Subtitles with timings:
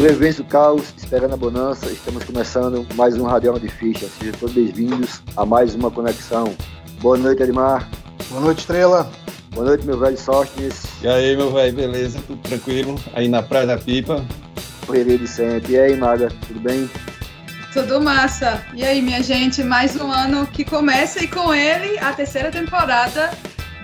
[0.00, 4.08] Sobrevivência do caos, esperando a bonança, estamos começando mais um Radial de Ficha.
[4.08, 6.56] Sejam todos bem-vindos a mais uma conexão.
[7.02, 7.86] Boa noite, Edmar.
[8.30, 9.12] Boa noite, Estrela.
[9.50, 10.84] Boa noite, meu velho Sóstenes.
[11.02, 12.18] E aí, meu velho, beleza?
[12.26, 12.98] Tudo tranquilo?
[13.12, 14.24] Aí na Praia da Pipa?
[14.86, 15.74] Correria de sempre.
[15.74, 16.90] E aí, Maga, tudo bem?
[17.70, 18.64] Tudo massa.
[18.72, 23.32] E aí, minha gente, mais um ano que começa e com ele a terceira temporada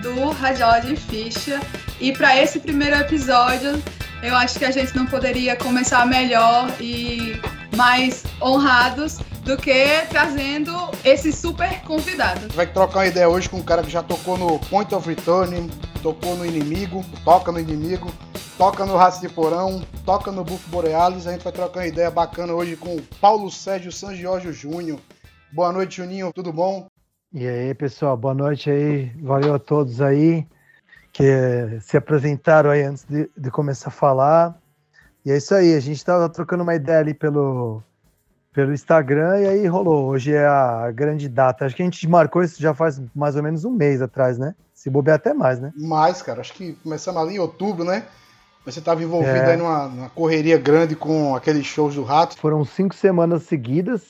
[0.01, 1.59] do Radial de Ficha.
[2.01, 3.79] E para esse primeiro episódio,
[4.21, 7.39] eu acho que a gente não poderia começar melhor e
[7.75, 12.47] mais honrados do que trazendo esse super convidado.
[12.53, 15.69] Vai trocar uma ideia hoje com um cara que já tocou no Point of Return,
[16.01, 18.11] tocou no Inimigo, toca no Inimigo,
[18.57, 21.27] toca no Raça de Porão, toca no Buff Borealis.
[21.27, 24.99] A gente vai trocar uma ideia bacana hoje com o Paulo Sérgio San Giorgio Júnior.
[25.53, 26.87] Boa noite, Juninho, tudo bom?
[27.31, 29.11] E aí, pessoal, boa noite aí.
[29.21, 30.45] Valeu a todos aí
[31.17, 34.55] que se apresentaram aí antes de, de começar a falar.
[35.25, 37.81] E é isso aí, a gente estava trocando uma ideia ali pelo,
[38.53, 40.05] pelo Instagram e aí rolou.
[40.05, 41.65] Hoje é a grande data.
[41.65, 44.53] Acho que a gente marcou isso já faz mais ou menos um mês atrás, né?
[44.75, 45.73] Se bobear até mais, né?
[45.75, 46.41] Mais, cara.
[46.41, 48.05] Acho que começamos ali em outubro, né?
[48.63, 49.53] Você estava envolvido é.
[49.53, 52.37] aí numa, numa, correria grande com aqueles shows do Ratos.
[52.37, 54.03] Foram cinco semanas seguidas,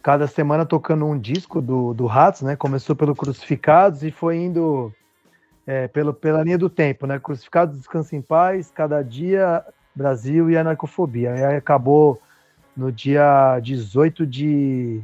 [0.00, 2.54] cada semana tocando um disco do, do Ratos, né?
[2.54, 4.92] Começou pelo Crucificados e foi indo
[5.66, 7.18] é, pelo, pela linha do tempo, né?
[7.18, 9.64] Crucificados, Descansa em Paz, Cada Dia,
[9.94, 11.32] Brasil e Anarcofobia.
[11.32, 12.20] Aí acabou
[12.76, 15.00] no dia 18 de,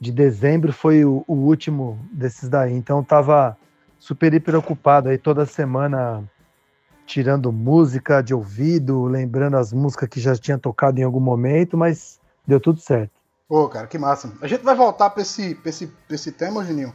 [0.00, 2.72] de dezembro, foi o, o último desses daí.
[2.74, 3.56] Então tava
[3.98, 6.22] super hiper ocupado aí toda semana
[7.06, 12.20] tirando música de ouvido, lembrando as músicas que já tinha tocado em algum momento, mas
[12.46, 13.10] deu tudo certo.
[13.48, 14.32] Pô, cara, que massa.
[14.40, 16.94] A gente vai voltar para esse, esse, esse tema, Juninho,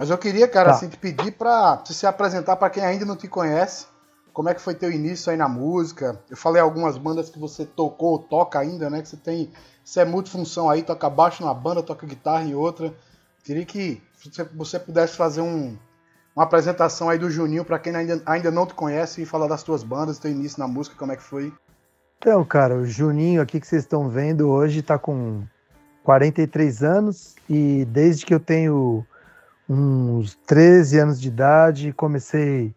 [0.00, 0.76] mas eu queria, cara, tá.
[0.76, 3.86] assim, te pedir para se apresentar para quem ainda não te conhece.
[4.32, 6.18] Como é que foi teu início aí na música?
[6.30, 9.02] Eu falei algumas bandas que você tocou, toca ainda, né?
[9.02, 9.52] Que você tem,
[9.84, 12.94] você é multifunção aí, toca baixo numa banda, toca guitarra em outra.
[13.44, 14.02] Queria que
[14.54, 15.76] você pudesse fazer um,
[16.34, 19.62] uma apresentação aí do Juninho para quem ainda, ainda não te conhece e falar das
[19.62, 21.52] tuas bandas, teu início na música, como é que foi?
[22.16, 25.42] Então, cara, o Juninho aqui que vocês estão vendo hoje está com
[26.04, 29.04] 43 anos e desde que eu tenho
[29.72, 32.74] uns 13 anos de idade, comecei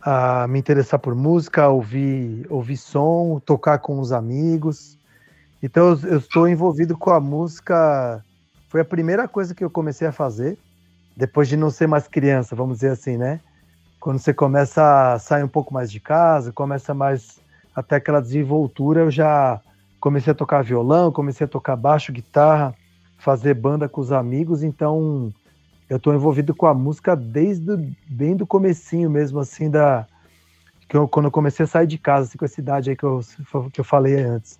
[0.00, 4.98] a me interessar por música, ouvir, ouvir som, tocar com os amigos.
[5.62, 8.24] Então eu, estou envolvido com a música.
[8.70, 10.56] Foi a primeira coisa que eu comecei a fazer,
[11.14, 13.40] depois de não ser mais criança, vamos dizer assim, né?
[13.98, 17.38] Quando você começa a sair um pouco mais de casa, começa mais
[17.76, 19.60] até aquela desenvoltura, eu já
[20.00, 22.74] comecei a tocar violão, comecei a tocar baixo, guitarra,
[23.18, 25.30] fazer banda com os amigos, então
[25.90, 30.06] eu estou envolvido com a música desde bem do comecinho mesmo, assim, da
[30.88, 33.04] que eu, quando eu comecei a sair de casa, assim, com essa idade aí que
[33.04, 33.20] eu,
[33.72, 34.58] que eu falei antes.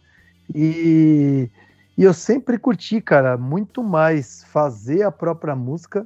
[0.52, 1.48] E,
[1.96, 6.04] e eu sempre curti, cara, muito mais fazer a própria música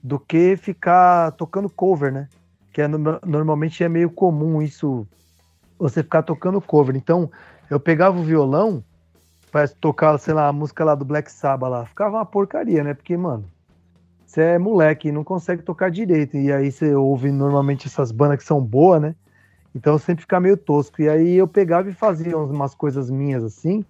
[0.00, 2.28] do que ficar tocando cover, né?
[2.72, 5.06] Que é, normalmente é meio comum isso,
[5.78, 6.94] você ficar tocando cover.
[6.94, 7.30] Então,
[7.68, 8.82] eu pegava o violão
[9.50, 12.94] para tocar, sei lá, a música lá do Black Sabbath lá, ficava uma porcaria, né?
[12.94, 13.44] Porque, mano,
[14.32, 16.38] você é moleque não consegue tocar direito.
[16.38, 19.14] E aí você ouve normalmente essas bandas que são boas, né?
[19.74, 21.02] Então sempre fica meio tosco.
[21.02, 23.84] E aí eu pegava e fazia umas coisas minhas assim.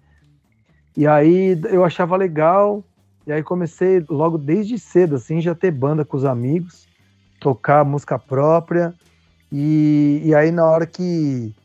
[0.97, 2.83] E aí eu achava legal.
[3.25, 6.89] E aí comecei logo desde cedo, assim, já ter banda com os amigos,
[7.39, 8.93] tocar música própria.
[9.49, 11.55] E, e aí na hora que.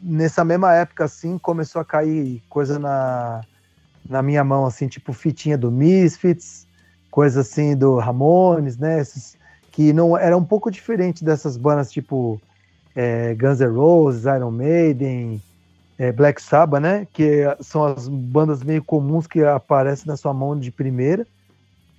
[0.00, 3.40] Nessa mesma época, assim, começou a cair coisa na,
[4.08, 6.64] na minha mão, assim, tipo fitinha do Misfits,
[7.14, 9.00] coisa assim do Ramones, né?
[9.00, 9.36] Esses,
[9.70, 12.40] que não era um pouco diferente dessas bandas tipo
[12.92, 15.40] é, Guns N' Roses, Iron Maiden,
[15.96, 17.06] é, Black Sabbath, né?
[17.12, 21.24] Que são as bandas meio comuns que aparecem na sua mão de primeira.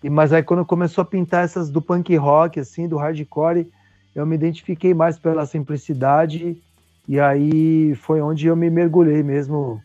[0.04, 3.72] E mas aí quando começou a pintar essas do punk rock, assim, do hardcore,
[4.14, 6.62] eu me identifiquei mais pela simplicidade
[7.08, 9.82] e aí foi onde eu me mergulhei mesmo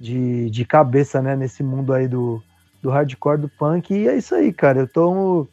[0.00, 1.36] de, de cabeça, né?
[1.36, 2.42] Nesse mundo aí do
[2.82, 4.80] do hardcore, do punk, e é isso aí, cara.
[4.80, 5.46] Eu tô,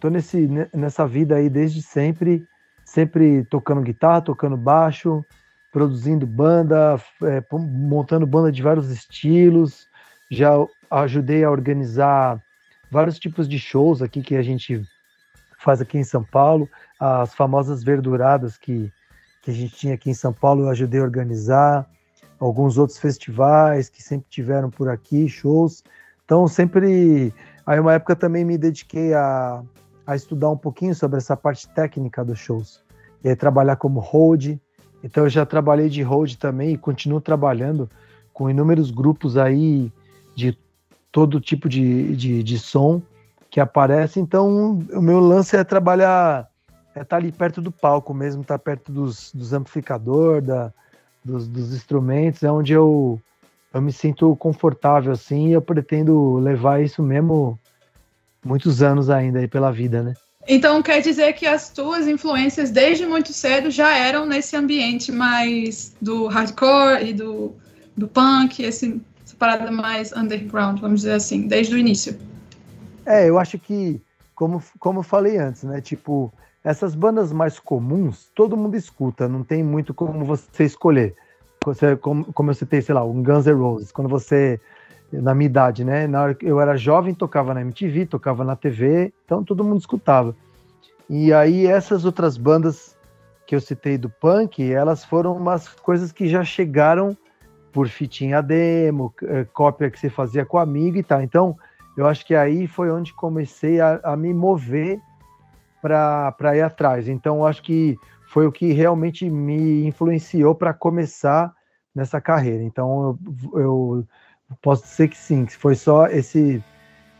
[0.00, 2.46] tô nesse, nessa vida aí desde sempre,
[2.84, 5.24] sempre tocando guitarra, tocando baixo,
[5.72, 9.88] produzindo banda, é, montando banda de vários estilos.
[10.30, 10.52] Já
[10.90, 12.42] ajudei a organizar
[12.90, 14.82] vários tipos de shows aqui que a gente
[15.58, 16.68] faz aqui em São Paulo,
[16.98, 18.92] as famosas verduradas que,
[19.40, 21.88] que a gente tinha aqui em São Paulo, eu ajudei a organizar,
[22.42, 25.84] alguns outros festivais que sempre tiveram por aqui, shows.
[26.32, 27.30] Então, sempre.
[27.66, 29.62] Aí, uma época também me dediquei a,
[30.06, 32.80] a estudar um pouquinho sobre essa parte técnica dos shows.
[33.22, 34.56] E aí, trabalhar como hold.
[35.04, 37.86] Então, eu já trabalhei de hold também e continuo trabalhando
[38.32, 39.92] com inúmeros grupos aí
[40.34, 40.56] de
[41.12, 43.02] todo tipo de, de, de som
[43.50, 44.18] que aparece.
[44.18, 46.48] Então, o meu lance é trabalhar,
[46.94, 50.72] é estar tá ali perto do palco mesmo, estar tá perto dos, dos amplificadores, da,
[51.22, 53.20] dos, dos, instrumentos, é onde eu,
[53.72, 57.58] eu me sinto confortável assim e eu pretendo levar isso mesmo
[58.44, 60.14] muitos anos ainda aí pela vida, né?
[60.46, 65.94] Então quer dizer que as tuas influências desde muito cedo já eram nesse ambiente mais
[66.00, 67.54] do hardcore e do,
[67.96, 72.18] do punk, esse, essa parada mais underground, vamos dizer assim, desde o início.
[73.06, 74.00] É, eu acho que,
[74.34, 75.80] como, como eu falei antes, né?
[75.80, 76.32] Tipo,
[76.64, 81.14] essas bandas mais comuns, todo mundo escuta, não tem muito como você escolher.
[81.64, 84.60] Você, como, como eu citei, sei lá, um Guns N' Roses, quando você,
[85.12, 86.06] na minha idade, né?
[86.06, 89.78] Na hora que eu era jovem, tocava na MTV, tocava na TV, então todo mundo
[89.78, 90.34] escutava.
[91.08, 92.96] E aí essas outras bandas
[93.46, 97.16] que eu citei do punk, elas foram umas coisas que já chegaram
[97.72, 101.22] por fitinha demo, eh, cópia que você fazia com amigo e tal.
[101.22, 101.56] Então,
[101.96, 105.00] eu acho que aí foi onde comecei a, a me mover
[105.80, 107.08] para ir atrás.
[107.08, 107.98] Então, eu acho que
[108.32, 111.52] foi o que realmente me influenciou para começar
[111.94, 112.62] nessa carreira.
[112.62, 113.18] Então,
[113.52, 114.08] eu, eu,
[114.62, 116.64] posso dizer que sim, que foi só esse,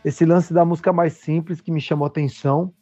[0.03, 2.73] esse lance da música mais simples que me chamou atenção.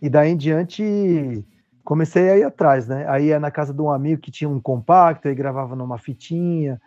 [0.00, 1.44] E daí em diante,
[1.82, 3.04] comecei a ir atrás, né?
[3.08, 6.80] Aí ia na casa de um amigo que tinha um compacto, aí gravava numa fitinha,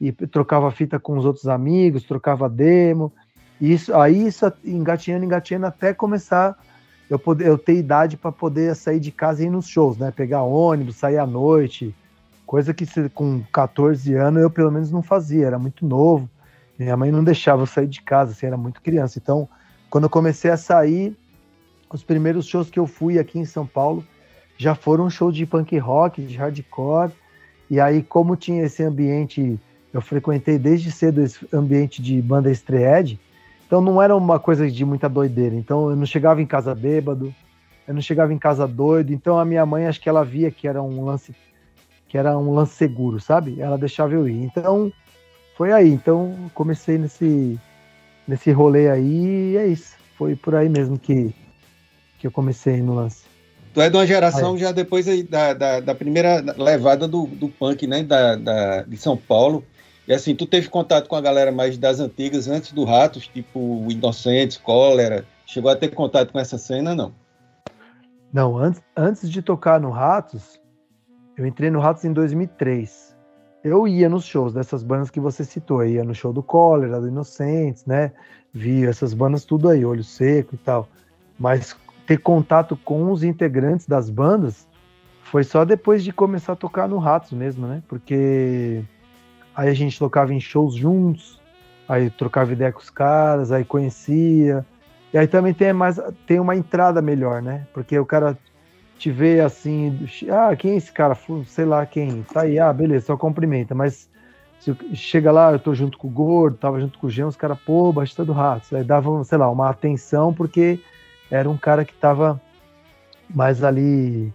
[0.00, 3.12] e trocava fita com os outros amigos, trocava demo.
[3.60, 6.56] Isso, aí isso engatinhando, engatinhando até começar
[7.08, 10.10] eu poder eu ter idade para poder sair de casa e ir nos shows, né?
[10.10, 11.94] Pegar ônibus, sair à noite,
[12.46, 16.28] coisa que com 14 anos eu pelo menos não fazia, era muito novo.
[16.78, 19.18] Minha mãe não deixava eu sair de casa, assim, era muito criança.
[19.18, 19.48] Então,
[19.88, 21.16] quando eu comecei a sair,
[21.92, 24.04] os primeiros shows que eu fui aqui em São Paulo
[24.56, 27.12] já foram shows de punk rock, de hardcore.
[27.70, 29.58] E aí, como tinha esse ambiente,
[29.92, 33.18] eu frequentei desde cedo esse ambiente de banda estreed,
[33.74, 35.56] então não era uma coisa de muita doideira.
[35.56, 37.34] Então eu não chegava em casa bêbado,
[37.88, 39.12] eu não chegava em casa doido.
[39.12, 41.34] Então a minha mãe acho que ela via que era um lance
[42.08, 43.60] que era um lance seguro, sabe?
[43.60, 44.44] Ela deixava eu ir.
[44.44, 44.92] Então
[45.56, 45.88] foi aí.
[45.88, 47.58] Então comecei nesse
[48.28, 49.96] nesse rolê aí e é isso.
[50.16, 51.34] Foi por aí mesmo que
[52.20, 53.24] que eu comecei no lance.
[53.72, 57.88] Tu é de uma geração já depois da, da, da, primeira levada do, do punk,
[57.88, 58.04] né?
[58.04, 59.64] Da, da, de São Paulo.
[60.06, 63.86] E assim, tu teve contato com a galera mais das antigas, antes do Ratos, tipo
[63.88, 65.24] Inocentes, Cólera?
[65.46, 67.12] Chegou a ter contato com essa cena, não?
[68.32, 70.60] Não, antes, antes de tocar no Ratos,
[71.36, 73.14] eu entrei no Ratos em 2003.
[73.62, 77.00] Eu ia nos shows dessas bandas que você citou, eu ia no show do Cólera,
[77.00, 78.12] do Inocentes, né?
[78.52, 80.86] Vi essas bandas tudo aí, Olho Seco e tal.
[81.38, 81.74] Mas
[82.06, 84.68] ter contato com os integrantes das bandas
[85.22, 87.82] foi só depois de começar a tocar no Ratos mesmo, né?
[87.88, 88.84] Porque
[89.54, 91.40] Aí a gente tocava em shows juntos,
[91.88, 94.64] aí trocava ideia com os caras, aí conhecia.
[95.12, 97.66] E aí também tem mais tem uma entrada melhor, né?
[97.72, 98.36] Porque o cara
[98.98, 101.16] te vê assim, ah, quem é esse cara?
[101.46, 102.22] Sei lá quem.
[102.22, 104.08] Tá aí, ah, beleza, só cumprimenta, mas
[104.60, 107.36] se chega lá, eu tô junto com o Gordo, tava junto com o Jean, os
[107.36, 108.74] caras, pô, Batista do Rato.
[108.74, 110.80] Aí davam, sei lá, uma atenção, porque
[111.30, 112.40] era um cara que tava
[113.28, 114.32] mais ali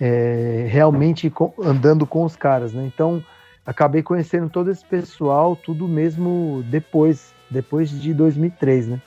[0.00, 1.32] é, realmente
[1.62, 2.84] andando com os caras, né?
[2.84, 3.22] Então,
[3.70, 9.00] acabei conhecendo todo esse pessoal, tudo mesmo depois, depois de 2003, né?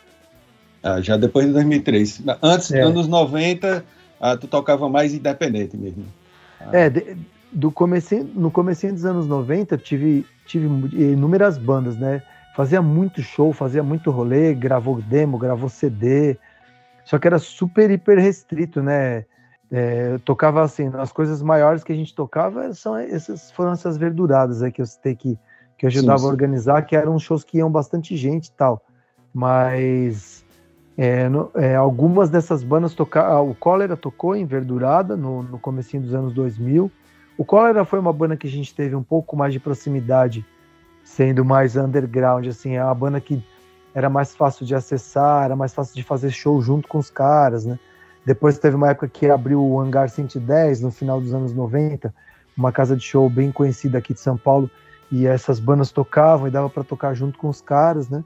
[0.82, 2.24] Ah, já depois de 2003.
[2.42, 2.82] Antes, é.
[2.82, 3.84] anos 90,
[4.22, 6.06] ah, tu tocava mais independente mesmo.
[6.62, 6.70] Ah.
[6.72, 7.18] É, de,
[7.52, 12.24] do comecinho, no começo dos anos 90, tive, tive inúmeras bandas, né?
[12.56, 16.38] Fazia muito show, fazia muito rolê, gravou demo, gravou CD,
[17.04, 19.26] só que era super, hiper restrito, né?
[19.76, 23.98] É, eu tocava assim, as coisas maiores que a gente tocava são essas, foram essas
[23.98, 25.36] verduradas aí que eu citei que,
[25.76, 26.30] que eu ajudava sim, sim.
[26.30, 28.86] a organizar, que eram shows que iam bastante gente e tal.
[29.34, 30.46] Mas
[30.96, 33.32] é, no, é, algumas dessas bandas tocaram.
[33.32, 36.92] Ah, o Cólera tocou em Verdurada no, no comecinho dos anos 2000.
[37.36, 40.46] O Cólera foi uma banda que a gente teve um pouco mais de proximidade,
[41.04, 43.44] sendo mais underground, assim, é uma banda que
[43.96, 47.66] era mais fácil de acessar, era mais fácil de fazer show junto com os caras,
[47.66, 47.80] né?
[48.26, 52.14] Depois teve uma época que abriu o Hangar 110, no final dos anos 90,
[52.56, 54.70] uma casa de show bem conhecida aqui de São Paulo,
[55.12, 58.24] e essas bandas tocavam e dava para tocar junto com os caras, né?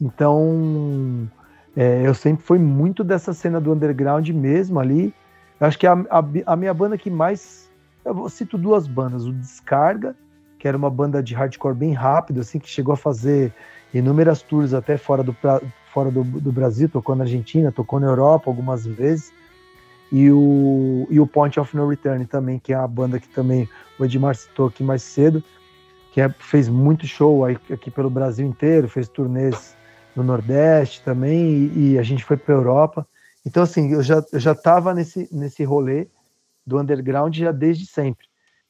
[0.00, 1.28] Então,
[1.76, 5.14] é, eu sempre fui muito dessa cena do underground mesmo ali.
[5.60, 7.70] Eu acho que a, a, a, minha banda que mais.
[8.04, 10.16] Eu cito duas bandas: o Descarga,
[10.58, 13.52] que era uma banda de hardcore bem rápido, assim, que chegou a fazer
[13.92, 15.36] inúmeras tours até fora do,
[15.92, 19.32] fora do, do Brasil, tocou na Argentina, tocou na Europa algumas vezes.
[20.12, 23.68] E o, e o Point of No Return também, que é a banda que também
[23.98, 25.42] o Edmar citou aqui mais cedo.
[26.12, 29.76] que é, fez muito show aqui pelo Brasil inteiro, fez turnês
[30.14, 33.06] no Nordeste também, e, e a gente foi para Europa.
[33.46, 36.08] Então, assim, eu já, eu já tava nesse, nesse rolê
[36.66, 38.26] do underground já desde sempre.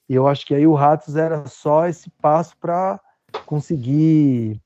[0.08, 3.00] E eu acho que aí o Ratos era só esse passo para
[3.46, 4.60] conseguir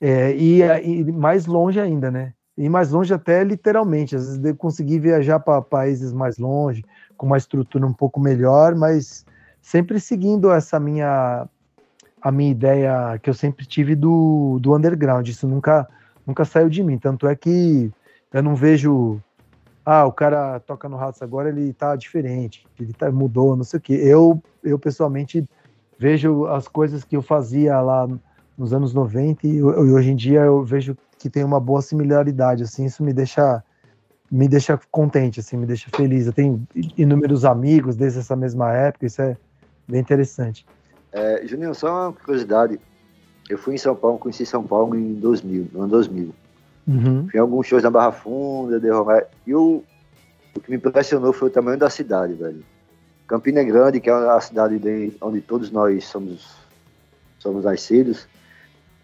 [0.00, 2.32] é, ir, ir, mais longe ainda, né?
[2.56, 4.14] Ir mais longe até literalmente.
[4.14, 6.84] Às vezes eu consegui viajar para países mais longe,
[7.16, 9.24] com uma estrutura um pouco melhor, mas
[9.60, 11.48] sempre seguindo essa minha
[12.20, 15.28] a minha ideia que eu sempre tive do, do underground.
[15.28, 15.88] Isso nunca
[16.26, 16.98] nunca saiu de mim.
[16.98, 17.90] Tanto é que
[18.32, 19.20] eu não vejo
[19.84, 23.78] ah, o cara toca no Ratos agora, ele tá diferente, ele tá, mudou, não sei
[23.78, 23.92] o quê.
[23.92, 25.46] Eu, eu pessoalmente
[25.98, 28.08] vejo as coisas que eu fazia lá
[28.56, 32.84] nos anos 90 e, hoje em dia eu vejo que tem uma boa similaridade, assim,
[32.84, 33.62] isso me deixa
[34.30, 36.26] me deixa contente, assim, me deixa feliz.
[36.26, 39.36] Eu tenho inúmeros amigos desde essa mesma época, isso é
[39.86, 40.66] bem interessante.
[41.12, 42.80] É, Juninho, só uma curiosidade.
[43.48, 46.34] Eu fui em São Paulo, conheci São Paulo em 2000, no ano 2000.
[46.88, 47.28] Uhum.
[47.28, 49.26] Fui em alguns shows na Barra Funda, de Romero.
[49.46, 49.84] E o,
[50.56, 52.64] o que me impressionou foi o tamanho da cidade, velho.
[53.28, 56.56] Campina Grande, que é a cidade de, onde todos nós somos,
[57.38, 58.26] somos nascidos,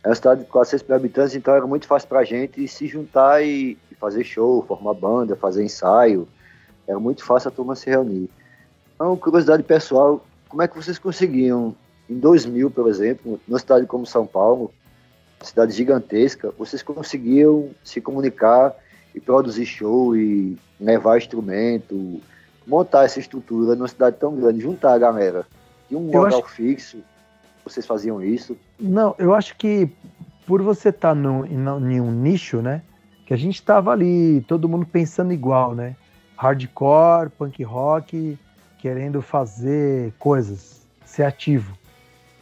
[0.02, 3.42] é uma cidade de 400 mil habitantes, então era muito fácil pra gente se juntar
[3.42, 6.26] e, e fazer show, formar banda, fazer ensaio.
[6.88, 8.30] Era muito fácil a turma se reunir.
[8.94, 11.74] Então, curiosidade pessoal, como é que vocês conseguiam,
[12.08, 14.72] em 2000, por exemplo, numa cidade como São Paulo,
[15.42, 18.74] cidade gigantesca, vocês conseguiam se comunicar
[19.14, 22.20] e produzir show e levar instrumento,
[22.66, 25.46] montar essa estrutura numa cidade tão grande, juntar a galera.
[25.90, 26.48] E um eu local acho...
[26.48, 26.98] fixo,
[27.64, 28.56] vocês faziam isso?
[28.78, 29.88] Não, eu acho que
[30.46, 32.82] por você estar tá em um nicho, né?
[33.26, 35.94] Que a gente estava ali, todo mundo pensando igual, né?
[36.36, 38.38] Hardcore, punk rock,
[38.78, 41.78] querendo fazer coisas, ser ativo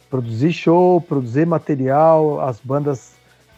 [0.09, 3.13] produzir show, produzir material, as bandas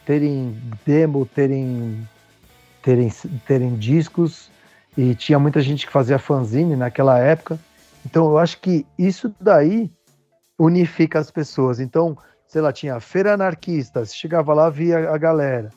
[0.06, 2.08] terem demo, terem,
[2.84, 3.10] terem,
[3.48, 4.51] terem discos,
[4.98, 7.58] e tinha muita gente que fazia fanzine naquela época.
[8.06, 9.89] Então eu acho que isso daí
[10.62, 11.80] unifica as pessoas.
[11.80, 12.15] Então,
[12.48, 15.70] sei lá, tinha feira anarquista, você chegava lá, via a galera,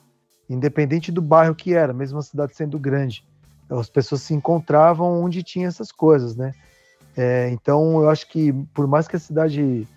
[0.49, 3.25] independente do bairro que era, mesmo a cidade sendo grande.
[3.71, 6.53] As pessoas se encontravam onde tinha essas coisas, né?
[7.17, 9.89] É, então eu acho que por mais que a cidade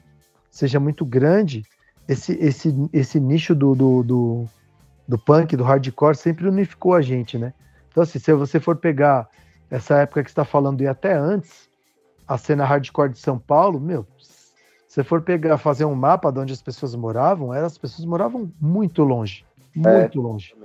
[0.50, 1.64] seja muito grande,
[2.08, 4.46] esse, esse, esse nicho do, do, do,
[5.08, 7.54] do punk, do hardcore, sempre unificou a gente, né?
[7.90, 9.28] Então, assim, se você for pegar
[9.70, 11.68] essa época que está falando e até antes,
[12.26, 14.06] a cena hardcore de São Paulo, meu,
[14.88, 18.52] você for pegar, fazer um mapa de onde as pessoas moravam, era, as pessoas moravam
[18.60, 20.22] muito longe, muito é.
[20.22, 20.56] longe.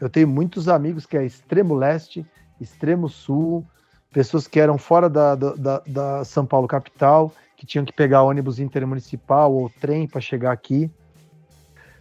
[0.00, 2.24] Eu tenho muitos amigos que é extremo leste,
[2.60, 3.66] extremo sul,
[4.12, 8.58] pessoas que eram fora da, da, da São Paulo capital, que tinham que pegar ônibus
[8.58, 10.90] intermunicipal ou trem para chegar aqui.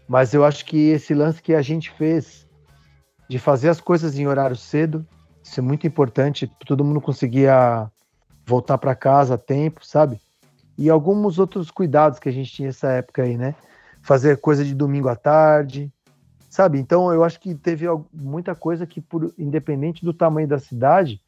[0.08, 2.48] Mas eu acho que esse lance que a gente fez
[3.28, 5.06] de fazer as coisas em horário cedo,
[5.42, 6.52] isso é muito importante.
[6.68, 7.90] Todo mundo conseguia
[8.46, 10.20] voltar para casa a tempo, sabe?
[10.78, 13.56] E alguns outros cuidados que a gente tinha nessa época aí, né?
[14.02, 15.92] Fazer coisa de domingo à tarde,
[16.50, 16.80] sabe?
[16.80, 21.22] Então eu acho que teve muita coisa que, por independente do tamanho da cidade,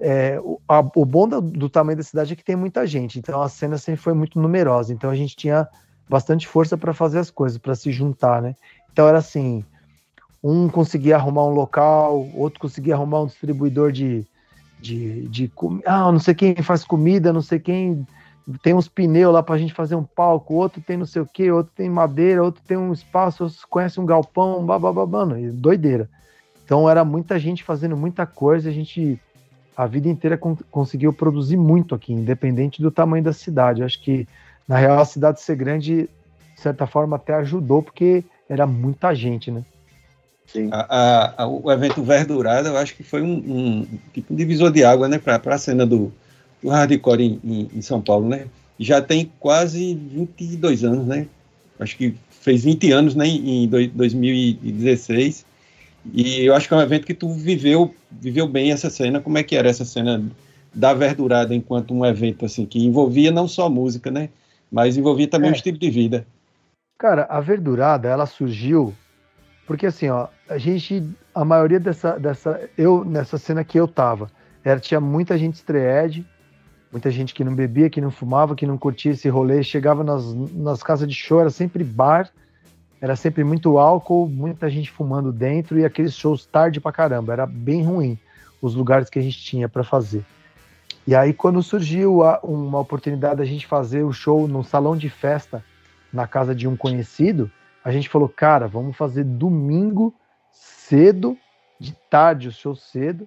[0.00, 3.18] é, o, a, o, bom do, do, tamanho da cidade é que tem muita gente,
[3.18, 5.68] então a cena sempre foi muito numerosa, então a gente tinha
[6.08, 8.56] bastante força para fazer as coisas, para se juntar, né?
[8.90, 9.62] Então era assim,
[10.42, 14.26] um conseguia arrumar um local, outro conseguia arrumar um distribuidor de,
[14.80, 15.52] de, de
[15.84, 18.06] ah, não sei quem faz comida, não sei quem
[18.62, 21.26] tem uns pneus lá para a gente fazer um palco, outro tem não sei o
[21.26, 26.08] que, outro tem madeira, outro tem um espaço, outro conhece um galpão, babababano, doideira.
[26.64, 29.20] Então era muita gente fazendo muita coisa, a gente
[29.76, 33.80] a vida inteira con conseguiu produzir muito aqui, independente do tamanho da cidade.
[33.80, 34.28] Eu acho que,
[34.68, 36.08] na real, a cidade ser grande,
[36.54, 39.64] de certa forma, até ajudou, porque era muita gente, né?
[40.46, 40.68] Sim.
[40.72, 44.70] A, a, a, o evento Verdurada, eu acho que foi um, um tipo um divisor
[44.70, 46.12] de água, né, para a cena do,
[46.62, 48.46] do hardcore em, em, em, São Paulo, né?
[48.78, 51.26] Já tem quase 22 anos, né?
[51.78, 55.46] Acho que fez 20 anos, né, em, em 2016.
[56.14, 59.20] E eu acho que é um evento que tu viveu, viveu bem essa cena.
[59.20, 60.22] Como é que era essa cena
[60.74, 64.28] da verdurada enquanto um evento assim que envolvia não só música, né,
[64.70, 65.52] mas envolvia também é.
[65.52, 66.26] um estilo de vida.
[66.98, 68.94] Cara, a verdurada ela surgiu
[69.70, 71.00] porque assim, ó, a gente,
[71.32, 74.28] a maioria dessa, dessa, eu nessa cena que eu tava,
[74.64, 76.26] era tinha muita gente estreed,
[76.90, 80.34] muita gente que não bebia, que não fumava, que não curtia esse rolê, chegava nas,
[80.52, 82.30] nas casas de show, era sempre bar
[83.00, 87.32] era sempre muito álcool, muita gente fumando dentro e aqueles shows tarde pra caramba.
[87.32, 88.18] Era bem ruim
[88.60, 90.22] os lugares que a gente tinha para fazer.
[91.06, 95.08] E aí, quando surgiu a, uma oportunidade da gente fazer o show num salão de
[95.08, 95.64] festa
[96.12, 97.50] na casa de um conhecido,
[97.82, 100.14] a gente falou, cara, vamos fazer domingo
[100.52, 101.38] cedo,
[101.78, 103.26] de tarde o show cedo,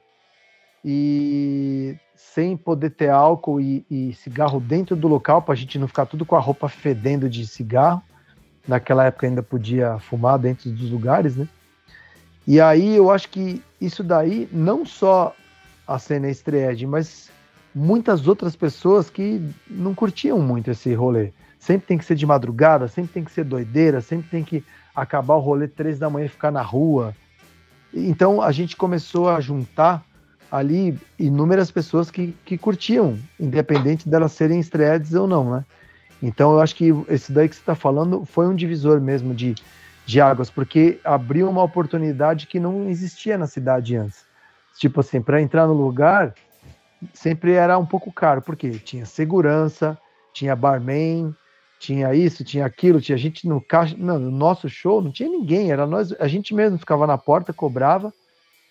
[0.86, 5.88] e sem poder ter álcool e, e cigarro dentro do local, para a gente não
[5.88, 8.02] ficar tudo com a roupa fedendo de cigarro.
[8.68, 11.48] Naquela época ainda podia fumar dentro dos lugares, né?
[12.48, 15.36] E aí eu acho que isso daí, não só
[15.88, 17.30] a cena estreed, mas
[17.74, 21.32] muitas outras pessoas que não curtiam muito esse rolê.
[21.60, 25.36] Sempre tem que ser de madrugada, sempre tem que ser doideira, sempre tem que acabar
[25.36, 27.16] o rolê três da manhã e ficar na rua.
[27.94, 30.04] Então a gente começou a juntar
[30.54, 35.66] ali inúmeras pessoas que, que curtiam, independente delas serem estreadas ou não, né?
[36.22, 39.56] Então eu acho que esse daí que você está falando foi um divisor mesmo de,
[40.06, 44.26] de águas, porque abriu uma oportunidade que não existia na cidade antes.
[44.78, 46.36] Tipo assim, para entrar no lugar
[47.16, 49.98] sempre era um pouco caro, porque tinha segurança,
[50.32, 51.36] tinha barman,
[51.80, 53.96] tinha isso, tinha aquilo, tinha gente no caixa.
[53.98, 57.52] Não, no nosso show não tinha ninguém, era nós, a gente mesmo ficava na porta,
[57.52, 58.14] cobrava.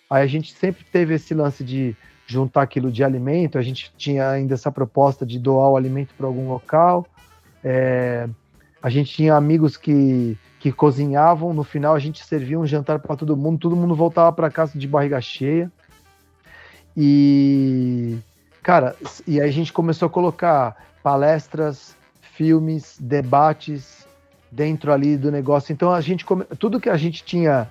[0.09, 1.95] Aí a gente sempre teve esse lance de
[2.25, 6.25] juntar aquilo de alimento, a gente tinha ainda essa proposta de doar o alimento para
[6.25, 7.05] algum local.
[7.63, 8.27] É,
[8.81, 13.15] a gente tinha amigos que, que cozinhavam, no final a gente servia um jantar para
[13.15, 15.71] todo mundo, todo mundo voltava para casa de barriga cheia.
[16.95, 18.17] E,
[18.61, 18.95] cara,
[19.27, 24.07] e aí a gente começou a colocar palestras, filmes, debates
[24.51, 25.73] dentro ali do negócio.
[25.73, 26.25] Então a gente
[26.59, 27.69] tudo que a gente tinha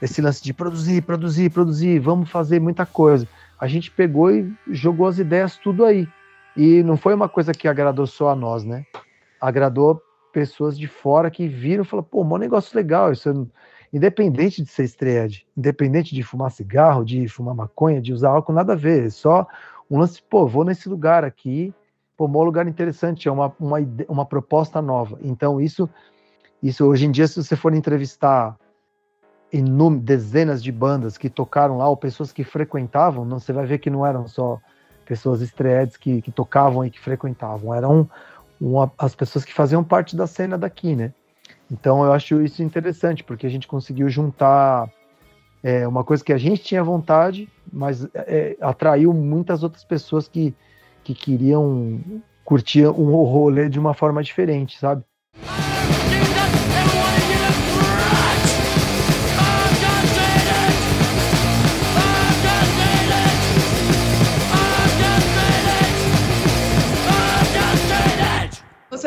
[0.00, 3.26] esse lance de produzir, produzir, produzir, vamos fazer muita coisa.
[3.58, 6.08] A gente pegou e jogou as ideias tudo aí.
[6.56, 8.84] E não foi uma coisa que agradou só a nós, né?
[9.40, 10.00] Agradou
[10.32, 13.96] pessoas de fora que viram e falaram, pô, um negócio legal, isso é...
[13.96, 18.72] independente de ser estreia, independente de fumar cigarro, de fumar maconha, de usar álcool, nada
[18.72, 19.46] a ver, é só
[19.90, 21.72] um lance, pô, vou nesse lugar aqui,
[22.16, 25.18] pô, um lugar interessante, é uma, uma, uma proposta nova.
[25.22, 25.88] Então, isso,
[26.62, 28.56] isso hoje em dia, se você for entrevistar
[29.54, 33.78] inúmeras, dezenas de bandas que tocaram lá, ou pessoas que frequentavam, não, você vai ver
[33.78, 34.60] que não eram só
[35.06, 38.10] pessoas estreedes que, que tocavam e que frequentavam, eram
[38.60, 41.12] uma, as pessoas que faziam parte da cena daqui, né?
[41.70, 44.90] Então eu acho isso interessante, porque a gente conseguiu juntar
[45.62, 50.54] é, uma coisa que a gente tinha vontade, mas é, atraiu muitas outras pessoas que,
[51.04, 52.00] que queriam
[52.44, 55.04] curtir um rolê de uma forma diferente, sabe?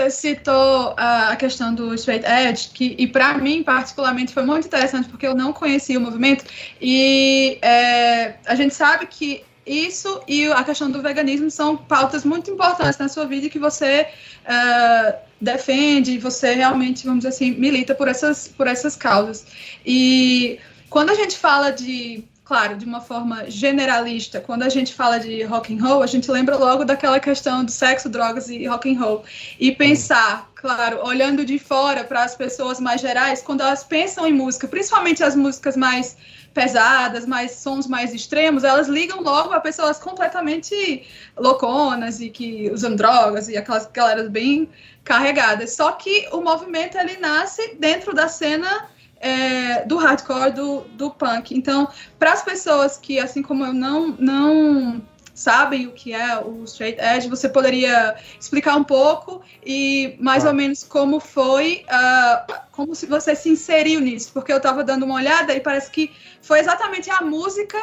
[0.10, 5.10] Você citou a questão do straight edge, que, e para mim, particularmente, foi muito interessante,
[5.10, 6.46] porque eu não conhecia o movimento,
[6.82, 12.50] e é, a gente sabe que isso e a questão do veganismo são pautas muito
[12.50, 14.08] importantes na sua vida que você
[14.46, 19.46] uh, defende, você realmente, vamos dizer assim, milita por essas, por essas causas.
[19.86, 20.58] E
[20.89, 25.44] quando a gente fala de, claro, de uma forma generalista, quando a gente fala de
[25.44, 28.98] rock and roll, a gente lembra logo daquela questão do sexo, drogas e rock and
[28.98, 29.26] roll.
[29.60, 34.32] E pensar, claro, olhando de fora para as pessoas mais gerais, quando elas pensam em
[34.32, 36.16] música, principalmente as músicas mais
[36.54, 41.06] pesadas, mais sons mais extremos, elas ligam logo a pessoas completamente
[41.38, 44.70] louconas e que usam drogas e aquelas galeras bem
[45.04, 45.76] carregadas.
[45.76, 48.88] Só que o movimento ele nasce dentro da cena
[49.20, 51.56] é, do hardcore, do, do punk.
[51.56, 55.02] Então, para as pessoas que, assim como eu, não, não
[55.38, 60.50] sabem o que é o straight edge, você poderia explicar um pouco e mais ah.
[60.50, 65.06] ou menos como foi, uh, como se você se inseriu nisso, porque eu estava dando
[65.06, 67.78] uma olhada e parece que foi exatamente a música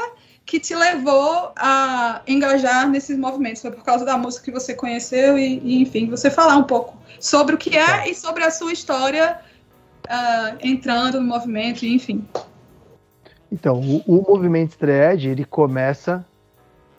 [0.44, 3.62] que te levou a engajar nesses movimentos?
[3.62, 6.98] Foi por causa da música que você conheceu e, e enfim, você falar um pouco
[7.20, 8.08] sobre o que é tá.
[8.08, 9.40] e sobre a sua história
[10.08, 12.26] uh, entrando no movimento, enfim.
[13.50, 16.24] Então, o, o movimento Streed, ele começa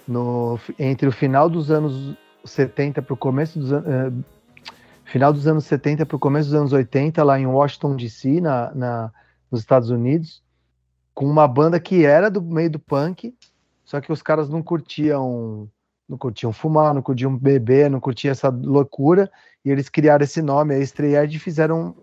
[0.08, 3.72] no, entre o final dos anos 70 para o começo dos.
[3.72, 4.24] Uh,
[5.04, 8.74] final dos anos 70 para o começo dos anos 80, lá em Washington, D.C., na,
[8.74, 9.12] na,
[9.52, 10.44] nos Estados Unidos,
[11.14, 13.34] com uma banda que era do meio do punk,
[13.84, 15.70] só que os caras não curtiam
[16.08, 19.30] não curtiam fumar, não curtiam beber, não curtiam essa loucura,
[19.64, 21.96] e eles criaram esse nome, a Edge, e fizeram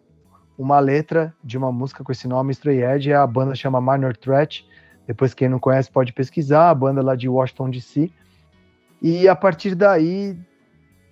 [0.63, 4.67] uma letra de uma música com esse nome, Stray Edge, a banda chama Minor Threat,
[5.07, 8.11] depois quem não conhece pode pesquisar, a banda lá de Washington DC.
[9.01, 10.39] E a partir daí,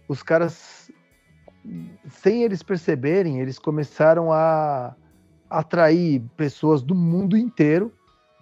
[0.09, 0.91] os caras,
[2.09, 4.95] sem eles perceberem, eles começaram a
[5.49, 7.93] atrair pessoas do mundo inteiro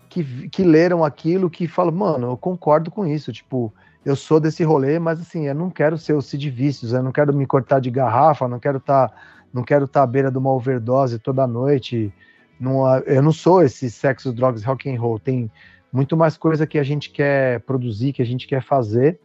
[0.09, 3.73] que, que leram aquilo, que falam, mano, eu concordo com isso, tipo,
[4.05, 7.35] eu sou desse rolê, mas assim, eu não quero ser o Vícios, eu não quero
[7.35, 9.14] me cortar de garrafa, não quero estar tá
[9.52, 12.12] não quero estar à beira de uma overdose toda noite.
[12.58, 15.18] Não, eu não sou esse sexo, drogas, rock and roll.
[15.18, 15.50] Tem
[15.92, 19.18] muito mais coisa que a gente quer produzir, que a gente quer fazer,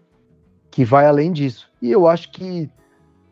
[0.72, 1.70] que vai além disso.
[1.82, 2.70] E eu acho que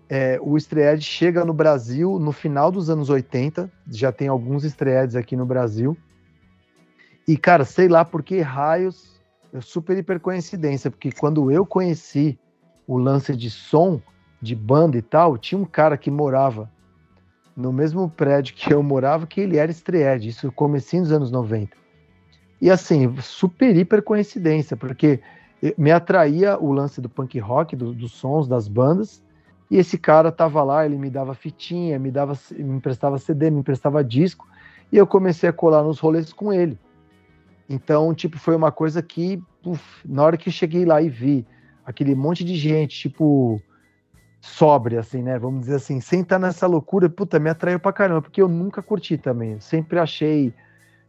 [0.09, 5.15] é, o Estreed chega no Brasil no final dos anos 80, já tem alguns Estreeds
[5.15, 5.97] aqui no Brasil.
[7.27, 9.21] E, cara, sei lá por que raios,
[9.53, 12.37] é super hiper coincidência, porque quando eu conheci
[12.85, 14.01] o lance de som,
[14.41, 16.69] de banda e tal, tinha um cara que morava
[17.55, 21.75] no mesmo prédio que eu morava, que ele era Estreed, isso comecinho dos anos 90.
[22.61, 25.19] E assim, super hiper coincidência, porque
[25.77, 29.23] me atraía o lance do punk rock, do, dos sons das bandas,
[29.69, 33.59] e esse cara tava lá, ele me dava fitinha, me dava, me emprestava CD, me
[33.59, 34.47] emprestava disco,
[34.91, 36.77] e eu comecei a colar nos rolês com ele.
[37.69, 41.45] Então, tipo, foi uma coisa que, uf, na hora que eu cheguei lá e vi
[41.85, 43.61] aquele monte de gente, tipo,
[44.41, 45.37] sobre, assim, né?
[45.37, 48.81] Vamos dizer assim, sem estar nessa loucura, puta, me atraiu pra caramba, porque eu nunca
[48.81, 49.53] curti também.
[49.53, 50.53] Eu sempre achei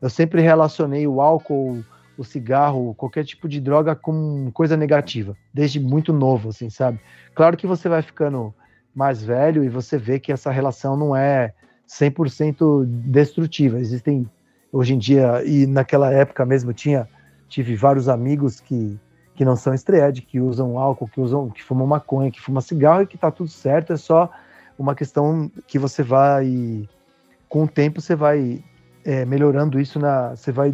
[0.03, 1.85] eu sempre relacionei o álcool,
[2.19, 6.99] o cigarro, qualquer tipo de droga com coisa negativa, desde muito novo, assim, sabe?
[7.37, 8.53] Claro que você vai ficando
[8.93, 11.55] mais velho e você vê que essa relação não é
[11.89, 13.79] 100% destrutiva.
[13.79, 14.29] Existem
[14.73, 17.09] hoje em dia e naquela época mesmo tinha
[17.49, 18.99] tive vários amigos que
[19.43, 23.03] que não são estreed, que usam álcool, que usam, que fumam maconha, que fumam cigarro
[23.03, 24.31] e que tá tudo certo, é só
[24.79, 26.89] uma questão que você vai
[27.49, 28.63] com o tempo você vai
[29.05, 30.31] é, melhorando isso na.
[30.37, 30.73] Você vai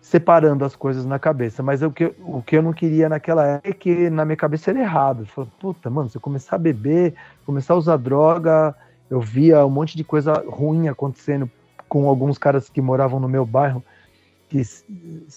[0.00, 1.62] separando as coisas na cabeça.
[1.62, 4.70] Mas o que, o que eu não queria naquela época é que na minha cabeça
[4.70, 5.22] era errado.
[5.22, 8.74] Eu falei, puta, mano, se eu começar a beber, começar a usar droga,
[9.10, 11.48] eu via um monte de coisa ruim acontecendo
[11.90, 13.84] com alguns caras que moravam no meu bairro,
[14.52, 14.62] que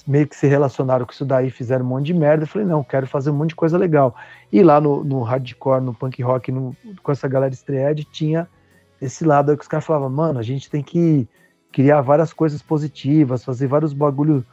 [0.05, 2.43] meio que se relacionaram com isso daí, fizeram um monte de merda.
[2.43, 4.13] Eu falei, não, quero fazer um monte de coisa legal.
[4.51, 8.45] E lá no, no hardcore, no punk rock, no, com essa galera estreed, tinha
[9.01, 11.25] esse lado aí que os caras falavam, mano, a gente tem que
[11.71, 14.43] criar várias coisas positivas, fazer vários bagulhos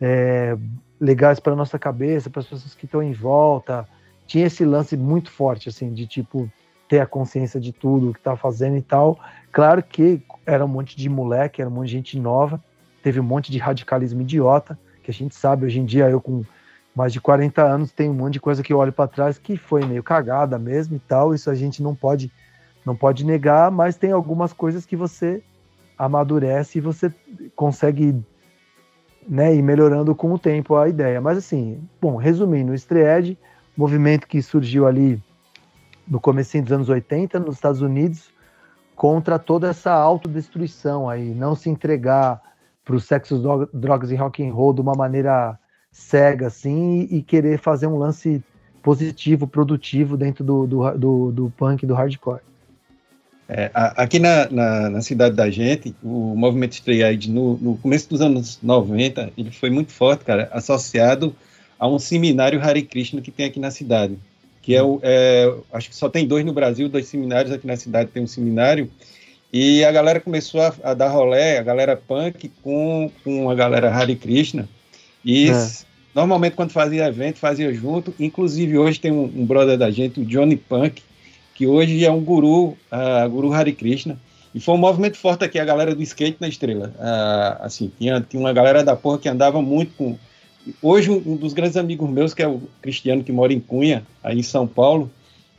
[0.00, 0.56] é,
[1.00, 3.88] legais para nossa cabeça, para as pessoas que estão em volta.
[4.24, 6.48] Tinha esse lance muito forte, assim, de tipo
[6.88, 9.18] ter a consciência de tudo que tá fazendo e tal.
[9.50, 12.62] Claro que era um monte de moleque, era um monte de gente nova,
[13.02, 16.44] teve um monte de radicalismo idiota, que a gente sabe hoje em dia, eu com
[16.94, 19.56] mais de 40 anos, tem um monte de coisa que eu olho para trás que
[19.56, 22.30] foi meio cagada mesmo e tal, isso a gente não pode
[22.84, 25.42] não pode negar, mas tem algumas coisas que você
[25.96, 27.14] amadurece e você
[27.54, 28.20] consegue
[29.28, 31.20] né, ir melhorando com o tempo a ideia.
[31.20, 33.36] Mas assim, bom, resumindo, o Streed,
[33.76, 35.22] movimento que surgiu ali
[36.08, 38.30] no começo dos anos 80 nos Estados Unidos
[38.96, 42.40] contra toda essa autodestruição aí, não se entregar
[42.84, 43.42] para os sexos,
[43.72, 45.58] drogas e rock and roll de uma maneira
[45.90, 48.42] cega assim e querer fazer um lance
[48.82, 52.40] positivo, produtivo dentro do, do, do, do punk, do hardcore.
[53.48, 58.22] É, aqui na, na, na, cidade da gente, o movimento Stray no, no, começo dos
[58.22, 61.34] anos 90, ele foi muito forte, cara, associado
[61.78, 64.18] a um seminário Hare Krishna que tem aqui na cidade.
[64.62, 65.00] Que é o.
[65.02, 68.28] É, acho que só tem dois no Brasil, dois seminários aqui na cidade tem um
[68.28, 68.88] seminário.
[69.52, 73.92] E a galera começou a, a dar rolé, a galera punk com, com a galera
[73.92, 74.66] Hare Krishna.
[75.22, 75.68] E é.
[76.14, 78.14] normalmente quando fazia evento, fazia junto.
[78.18, 81.02] Inclusive hoje tem um, um brother da gente, o Johnny Punk,
[81.54, 84.18] que hoje é um guru, uh, guru Hare Krishna,
[84.54, 86.92] e foi um movimento forte aqui, a galera do skate na estrela.
[86.98, 90.18] Uh, assim, tinha, tinha uma galera da porra que andava muito com.
[90.80, 94.38] Hoje, um dos grandes amigos meus, que é o Cristiano, que mora em Cunha, aí
[94.38, 95.10] em São Paulo,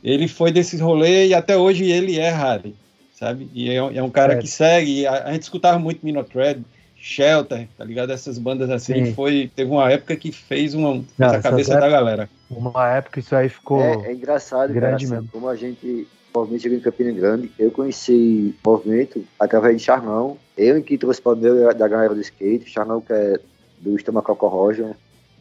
[0.02, 2.74] ele foi desses rolês e até hoje ele é Harry,
[3.14, 3.48] sabe?
[3.54, 4.38] E é, é um cara é.
[4.38, 5.06] que segue.
[5.06, 6.62] A, a, gente escutava muito Minotred,
[6.96, 8.10] Shelter, tá ligado?
[8.10, 9.12] Essas bandas assim.
[9.14, 12.28] Foi, teve uma época que fez uma, Não, a cabeça da galera.
[12.50, 13.80] Uma época isso aí ficou.
[13.80, 15.28] É, é engraçado, grande cara, assim, mesmo.
[15.32, 16.06] Como a gente.
[16.32, 17.50] O movimento chegou em Campina Grande.
[17.56, 20.36] Eu conheci o movimento através de Charnão.
[20.58, 22.68] Eu que trouxe para o meu da galera do skate.
[22.68, 23.38] Charnão, que é
[23.78, 24.96] do Estamacoco Roger,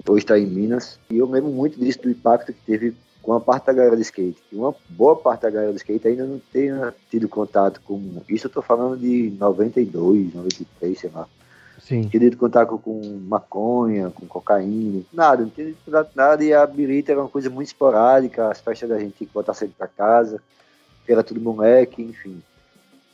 [0.07, 0.99] hoje está em Minas.
[1.09, 4.01] E eu lembro muito disso, do impacto que teve com a parte da galera do
[4.01, 4.37] skate.
[4.51, 8.21] E uma boa parte da galera do skate ainda não tenha tido contato com.
[8.29, 11.25] Isso eu tô falando de 92, 93, sei lá.
[11.81, 12.07] Sim.
[12.07, 16.43] Tinha de contar com, maconha, com cocaína, nada, não tinha de contar nada.
[16.43, 19.53] E a birita era uma coisa muito esporádica, as festas da gente tinha que botar
[19.53, 20.41] sempre pra casa,
[21.07, 22.41] era tudo moleque, enfim.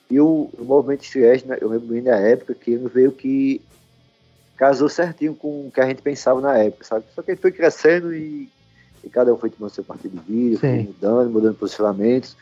[0.10, 3.62] E o, o movimento Street, né, eu lembro bem da época que ele veio que
[4.58, 7.06] casou certinho com o que a gente pensava na época, sabe?
[7.14, 8.50] Só que ele foi crescendo e,
[9.04, 12.36] e cada um foi tomando seu partido de vida, foi mudando, mudando posicionamentos.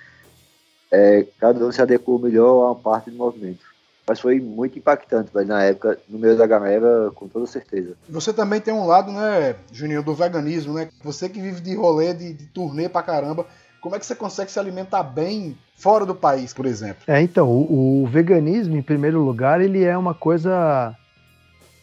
[0.92, 3.66] É, cada um se adequou melhor a uma parte do movimento.
[4.08, 7.94] Mas foi muito impactante, velho, na época, no meio da galera, com toda certeza.
[8.08, 10.88] Você também tem um lado, né, Juninho, do veganismo, né?
[11.04, 13.46] Você que vive de rolê, de, de turnê pra caramba.
[13.82, 17.04] como é que você consegue se alimentar bem fora do país, por exemplo?
[17.06, 20.96] É, então, o, o veganismo, em primeiro lugar, ele é uma coisa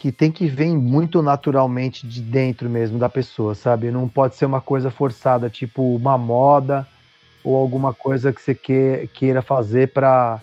[0.05, 3.91] que tem que vir muito naturalmente de dentro mesmo da pessoa, sabe?
[3.91, 6.87] Não pode ser uma coisa forçada, tipo uma moda
[7.43, 10.43] ou alguma coisa que você queira fazer para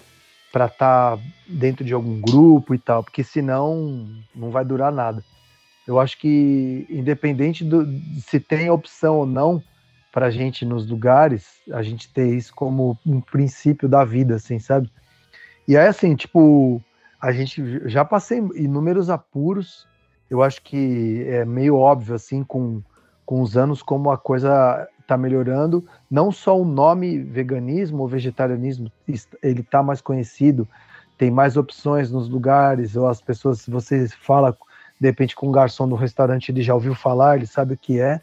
[0.52, 5.24] para estar tá dentro de algum grupo e tal, porque senão não vai durar nada.
[5.88, 7.86] Eu acho que independente do,
[8.28, 9.62] se tem opção ou não
[10.12, 14.90] para gente nos lugares, a gente ter isso como um princípio da vida, assim, sabe?
[15.68, 16.82] E aí, assim, tipo,
[17.22, 19.88] a gente já passei inúmeros apuros.
[20.30, 22.82] Eu acho que é meio óbvio, assim, com,
[23.26, 25.86] com os anos, como a coisa está melhorando.
[26.10, 28.92] Não só o nome veganismo ou vegetarianismo,
[29.44, 30.68] ele está mais conhecido,
[31.18, 34.58] tem mais opções nos lugares, ou as pessoas, se você fala
[35.00, 38.00] de repente com um garçom no restaurante, ele já ouviu falar, ele sabe o que
[38.00, 38.22] é.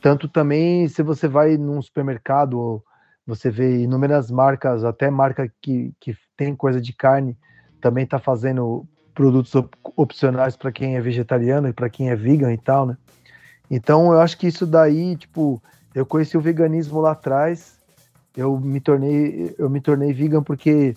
[0.00, 2.82] Tanto também se você vai num supermercado,
[3.26, 7.36] você vê inúmeras marcas, até marca que, que tem coisa de carne,
[7.80, 12.52] também está fazendo produtos op opcionais para quem é vegetariano e para quem é vegan
[12.52, 12.96] e tal, né?
[13.70, 15.60] Então eu acho que isso daí, tipo,
[15.94, 17.78] eu conheci o veganismo lá atrás,
[18.36, 20.94] eu me tornei, eu me tornei vegan porque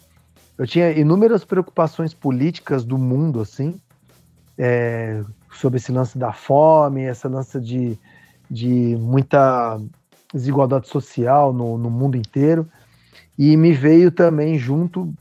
[0.58, 3.80] eu tinha inúmeras preocupações políticas do mundo, assim,
[4.58, 7.98] é, sobre esse lance da fome, essa lance de,
[8.52, 9.80] de muita
[10.34, 12.68] desigualdade social no, no mundo inteiro,
[13.38, 15.14] e me veio também junto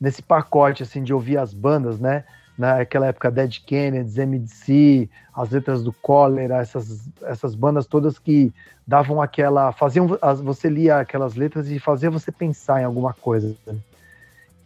[0.00, 2.24] nesse pacote assim de ouvir as bandas, né?
[2.56, 8.52] Naquela época Dead Kennedys, MDC, as letras do Cólera, essas, essas bandas todas que
[8.86, 10.08] davam aquela, faziam
[10.42, 13.54] você lia aquelas letras e fazia você pensar em alguma coisa.
[13.64, 13.76] Né?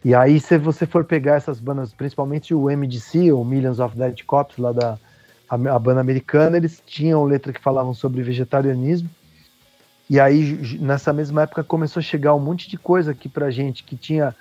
[0.03, 4.23] E aí se você for pegar essas bandas, principalmente o MDC, o Millions of Dead
[4.25, 4.97] Cops lá da
[5.49, 9.09] a, a banda americana, eles tinham letras que falavam sobre vegetarianismo.
[10.09, 13.83] E aí nessa mesma época começou a chegar um monte de coisa aqui pra gente
[13.83, 14.35] que tinha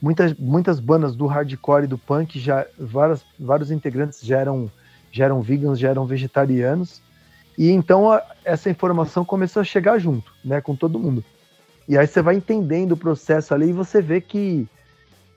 [0.00, 4.70] muitas, muitas bandas do hardcore e do punk, já várias, vários integrantes já eram,
[5.10, 7.02] já eram vegans, já eram vegetarianos.
[7.56, 11.24] E então a, essa informação começou a chegar junto, né, com todo mundo.
[11.88, 14.68] E aí você vai entendendo o processo ali e você vê que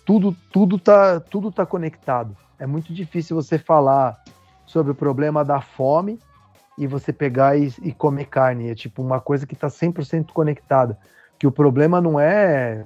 [0.06, 2.36] tudo tudo tá tudo tá conectado.
[2.60, 4.22] É muito difícil você falar
[4.66, 6.20] sobre o problema da fome
[6.78, 8.70] e você pegar e, e comer carne.
[8.70, 10.98] É tipo uma coisa que está 100% conectada.
[11.40, 12.86] Que o problema não é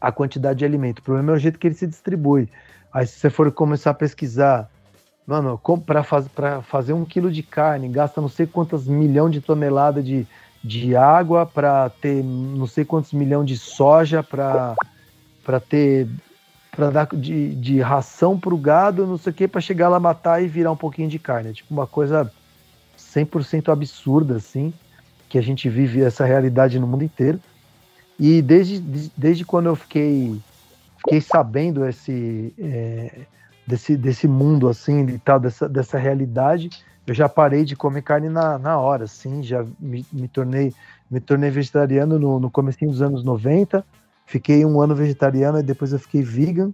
[0.00, 1.00] a quantidade de alimento.
[1.00, 2.48] O problema é o jeito que ele se distribui.
[2.92, 4.68] Aí se você for começar a pesquisar,
[5.26, 6.26] mano, para faz,
[6.64, 10.26] fazer um quilo de carne, gasta não sei quantas milhões de toneladas de,
[10.62, 14.76] de água, para ter não sei quantos milhões de soja, para
[15.68, 16.08] ter
[16.70, 19.98] para dar de, de ração para o gado, não sei o que, para chegar lá
[19.98, 21.50] matar e virar um pouquinho de carne.
[21.50, 22.32] É tipo uma coisa
[22.96, 24.72] 100% absurda, assim,
[25.28, 27.40] que a gente vive essa realidade no mundo inteiro.
[28.20, 28.78] E desde,
[29.16, 30.38] desde quando eu fiquei,
[30.98, 33.20] fiquei sabendo esse, é,
[33.66, 36.68] desse, desse mundo assim e tal, dessa, dessa realidade,
[37.06, 40.74] eu já parei de comer carne na, na hora, assim, já me, me tornei
[41.10, 43.84] me tornei vegetariano no, no comecinho dos anos 90,
[44.26, 46.72] fiquei um ano vegetariano e depois eu fiquei vegan.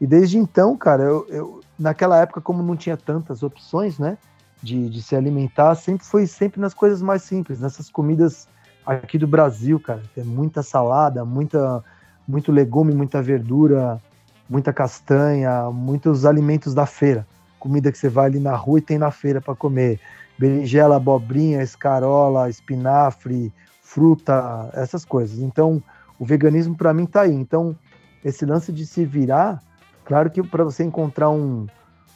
[0.00, 4.16] E desde então, cara, eu, eu naquela época, como não tinha tantas opções, né,
[4.62, 8.46] de, de se alimentar, sempre foi sempre nas coisas mais simples, nessas comidas
[8.86, 10.02] aqui do Brasil, cara.
[10.14, 11.82] Tem muita salada, muita,
[12.26, 14.00] muito legume, muita verdura,
[14.48, 17.26] muita castanha, muitos alimentos da feira.
[17.58, 19.98] Comida que você vai ali na rua e tem na feira para comer.
[20.38, 25.38] Berinjela, abobrinha, escarola, espinafre, fruta, essas coisas.
[25.38, 25.82] Então,
[26.18, 27.32] o veganismo para mim tá aí.
[27.32, 27.76] Então,
[28.24, 29.62] esse lance de se virar,
[30.04, 31.66] claro que para você encontrar um,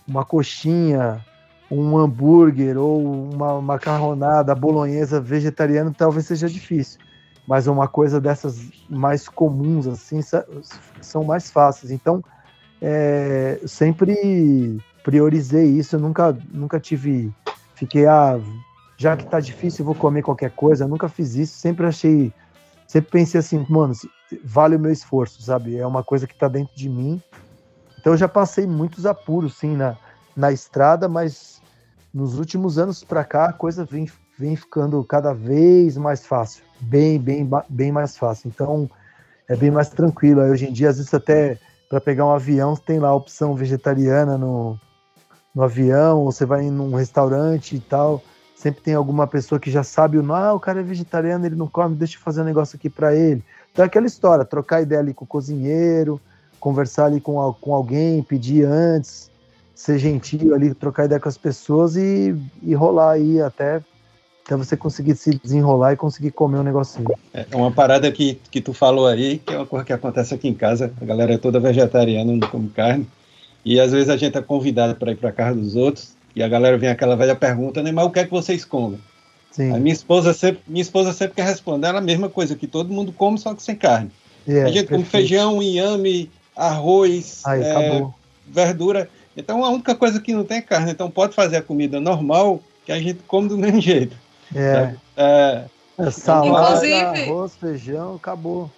[0.07, 1.25] uma coxinha,
[1.71, 6.99] um hambúrguer ou uma macarronada bolonhesa vegetariana talvez seja difícil.
[7.47, 10.21] Mas uma coisa dessas mais comuns, assim,
[11.01, 11.91] são mais fáceis.
[11.91, 12.23] Então,
[12.81, 15.97] é, sempre priorizei isso.
[15.97, 17.33] Eu nunca, nunca tive.
[17.75, 18.39] Fiquei, ah,
[18.97, 20.85] já que tá difícil, vou comer qualquer coisa.
[20.85, 21.59] Eu nunca fiz isso.
[21.59, 22.33] Sempre achei.
[22.87, 23.95] Sempre pensei assim, mano,
[24.45, 25.77] vale o meu esforço, sabe?
[25.77, 27.21] É uma coisa que tá dentro de mim.
[27.99, 29.97] Então, eu já passei muitos apuros, sim, na,
[30.37, 31.60] na estrada, mas
[32.13, 37.19] nos últimos anos para cá a coisa vem, vem ficando cada vez mais fácil, bem,
[37.19, 38.49] bem, bem mais fácil.
[38.49, 38.91] Então
[39.49, 40.41] é bem mais tranquilo.
[40.41, 43.55] Aí, hoje em dia, às vezes até para pegar um avião, tem lá a opção
[43.55, 44.79] vegetariana no,
[45.53, 48.23] no avião, ou você vai num restaurante e tal,
[48.55, 51.67] sempre tem alguma pessoa que já sabe o ah, o cara é vegetariano, ele não
[51.67, 53.43] come, deixa eu fazer um negócio aqui para ele.
[53.73, 56.21] Então é aquela história, trocar ideia ali com o cozinheiro,
[56.61, 59.30] conversar ali com, com alguém, pedir antes,
[59.81, 63.81] ser gentil ali, trocar ideia com as pessoas e, e rolar aí até
[64.45, 67.07] até você conseguir se desenrolar e conseguir comer um negocinho.
[67.33, 70.49] É uma parada que, que tu falou aí, que é uma coisa que acontece aqui
[70.49, 70.93] em casa.
[71.01, 73.07] A galera é toda vegetariana, não come carne.
[73.65, 76.49] E às vezes a gente é convidado para ir para casa dos outros e a
[76.49, 77.93] galera vem aquela velha pergunta, né?
[77.93, 78.99] Mas o que é que vocês comem?
[79.53, 79.73] Sim.
[79.73, 82.93] A minha esposa sempre, minha esposa sempre quer responder ela a mesma coisa que todo
[82.93, 84.11] mundo come, só que sem carne.
[84.47, 84.91] Yeah, a gente perfeito.
[84.91, 88.07] come feijão, inhame, arroz, Aí, é,
[88.47, 89.09] verdura.
[89.41, 90.93] Então a única coisa que não tem é carne.
[90.93, 94.17] Então pode fazer a comida normal que a gente come do mesmo jeito.
[94.55, 94.95] É.
[95.17, 95.65] é,
[95.99, 98.71] é salada, Inclusive, arroz, feijão, acabou.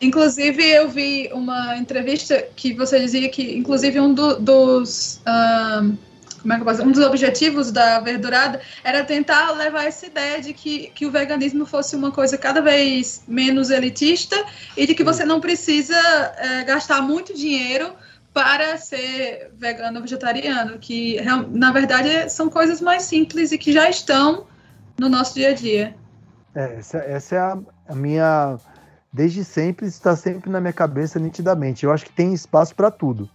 [0.00, 5.20] Inclusive, eu vi uma entrevista que você dizia que, inclusive, um do, dos.
[5.26, 5.96] Um,
[6.40, 10.40] como é que eu posso Um dos objetivos da verdurada era tentar levar essa ideia
[10.40, 14.36] de que, que o veganismo fosse uma coisa cada vez menos elitista
[14.76, 15.96] e de que você não precisa
[16.38, 17.92] é, gastar muito dinheiro
[18.38, 21.16] para ser vegano ou vegetariano, que
[21.50, 24.46] na verdade são coisas mais simples e que já estão
[24.96, 25.96] no nosso dia a dia.
[26.54, 28.56] É, essa, essa é a, a, minha.
[29.12, 31.84] Desde sempre, está sempre na minha cabeça nitidamente.
[31.84, 33.28] Eu acho que tem espaço para tudo.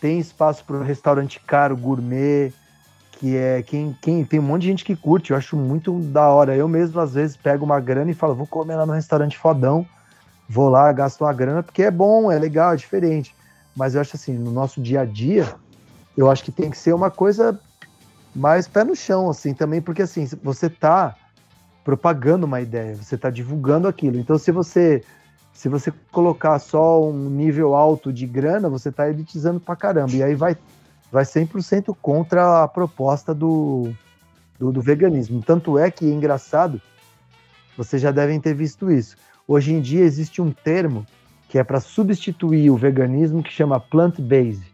[0.00, 2.52] Tem espaço para o restaurante caro, gourmet,
[3.12, 5.30] que é quem, quem tem um monte de gente que curte.
[5.30, 6.56] Eu acho muito da hora.
[6.56, 9.86] Eu mesmo, às vezes, pego uma grana e falo, vou comer lá no restaurante fodão.
[10.48, 13.32] Vou lá, gasto uma grana, porque é bom, é legal, é diferente.
[13.76, 15.54] Mas eu acho assim, no nosso dia a dia,
[16.16, 17.58] eu acho que tem que ser uma coisa
[18.34, 21.16] mais pé no chão, assim, também, porque assim, você tá
[21.84, 24.18] propagando uma ideia, você tá divulgando aquilo.
[24.18, 25.02] Então, se você
[25.52, 30.12] se você colocar só um nível alto de grana, você tá elitizando pra caramba.
[30.12, 30.56] E aí vai,
[31.12, 33.92] vai 100% contra a proposta do,
[34.58, 35.42] do, do veganismo.
[35.42, 36.80] Tanto é que é engraçado,
[37.76, 39.16] vocês já devem ter visto isso.
[39.46, 41.04] Hoje em dia existe um termo
[41.50, 44.64] que é para substituir o veganismo que chama plant-based.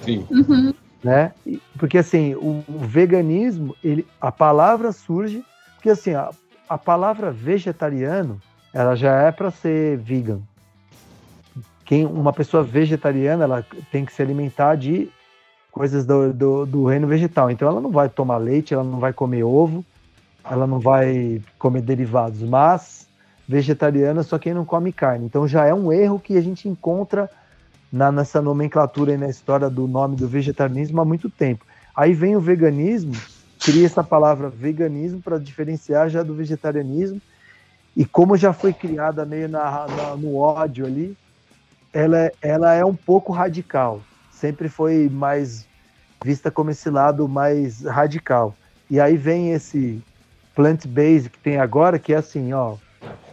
[0.00, 0.26] Sim.
[0.28, 1.32] Uhum né?
[1.78, 6.30] Porque assim, o, o, veganismo, ele, a palavra surge porque assim, a,
[6.68, 8.40] a palavra vegetariano,
[8.72, 10.40] ela já é para ser vegan.
[11.84, 15.10] Quem uma pessoa vegetariana, ela tem que se alimentar de
[15.72, 17.50] coisas do, do, do reino vegetal.
[17.50, 19.84] Então ela não vai tomar leite, ela não vai comer ovo,
[20.48, 23.08] ela não vai comer derivados, mas
[23.48, 25.26] vegetariana só quem não come carne.
[25.26, 27.28] Então já é um erro que a gente encontra
[27.92, 31.64] na, nessa nomenclatura e na história do nome do vegetarianismo há muito tempo.
[31.94, 33.12] Aí vem o veganismo,
[33.60, 37.20] cria essa palavra veganismo para diferenciar já do vegetarianismo,
[37.94, 41.14] e como já foi criada meio na, na, no ódio ali,
[41.92, 44.00] ela, é, ela é um pouco radical.
[44.30, 45.66] Sempre foi mais
[46.24, 48.54] vista como esse lado mais radical.
[48.88, 50.02] E aí vem esse
[50.54, 52.76] plant-based que tem agora, que é assim, ó,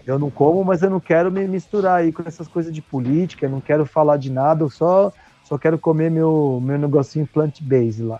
[0.09, 3.45] eu não como, mas eu não quero me misturar aí com essas coisas de política,
[3.45, 5.11] eu não quero falar de nada, eu só,
[5.43, 8.19] só quero comer meu, meu negocinho plant-based lá.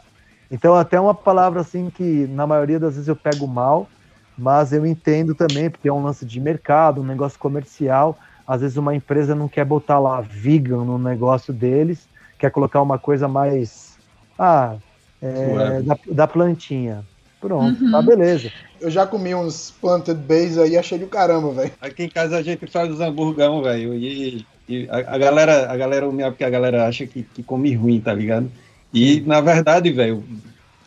[0.52, 3.90] Então, até uma palavra assim que na maioria das vezes eu pego mal,
[4.38, 8.18] mas eu entendo também, porque é um lance de mercado, um negócio comercial.
[8.48, 12.98] Às vezes uma empresa não quer botar lá vegan no negócio deles, quer colocar uma
[13.00, 14.00] coisa mais.
[14.38, 14.78] Ah,
[15.22, 17.09] é, da, da plantinha.
[17.40, 17.92] Pronto, uhum.
[17.92, 18.52] tá beleza.
[18.82, 21.72] Eu já comi uns planted base aí, achei do caramba, velho.
[21.82, 23.94] Aqui em casa a gente faz os hamburgão, velho.
[23.94, 28.02] E, e a, a, galera, a galera porque a galera acha que, que come ruim,
[28.02, 28.52] tá ligado?
[28.94, 30.24] E na verdade, velho,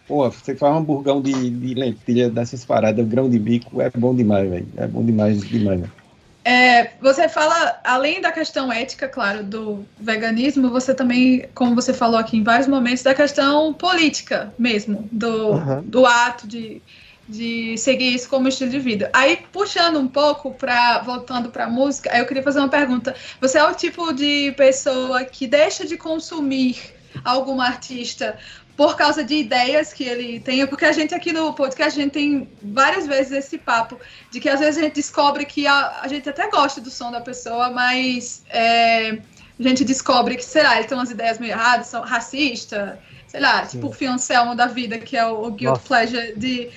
[0.06, 4.14] pô, você faz um hamburgão de, de lentilha dessas paradas, grão de bico, é bom
[4.14, 4.68] demais, velho.
[4.76, 6.01] É bom demais, demais, velho.
[6.44, 12.18] É, você fala, além da questão ética, claro, do veganismo, você também, como você falou
[12.18, 15.82] aqui em vários momentos, da questão política mesmo, do, uhum.
[15.82, 16.82] do ato de,
[17.28, 19.08] de seguir isso como estilo de vida.
[19.12, 23.14] Aí, puxando um pouco, para voltando para a música, eu queria fazer uma pergunta.
[23.40, 26.76] Você é o tipo de pessoa que deixa de consumir
[27.24, 28.36] algum artista
[28.76, 32.12] por causa de ideias que ele tem, porque a gente aqui no podcast a gente
[32.12, 33.98] tem várias vezes esse papo
[34.30, 37.10] de que às vezes a gente descobre que a, a gente até gosta do som
[37.10, 39.18] da pessoa, mas é,
[39.58, 42.98] a gente descobre que, sei lá, ele tem umas ideias meio erradas, são racista,
[43.32, 43.78] sei lá, Sim.
[43.78, 45.80] tipo o Fiancelmo da vida, que é o, o Nossa.
[45.88, 46.68] Pleasure de,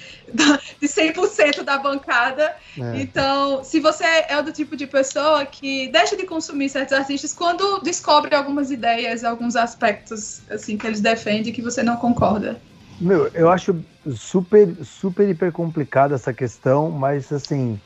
[0.80, 2.56] de 100% da bancada.
[2.80, 3.01] É.
[3.01, 7.82] Então, se você é do tipo de pessoa que deixa de consumir certos artistas quando
[7.82, 12.58] descobre algumas ideias, alguns aspectos assim que eles defendem que você não concorda.
[13.01, 13.76] Meu, eu acho
[14.12, 17.78] super, super hiper complicada essa questão, mas assim,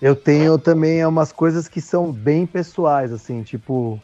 [0.00, 4.00] eu tenho também umas coisas que são bem pessoais, assim, tipo,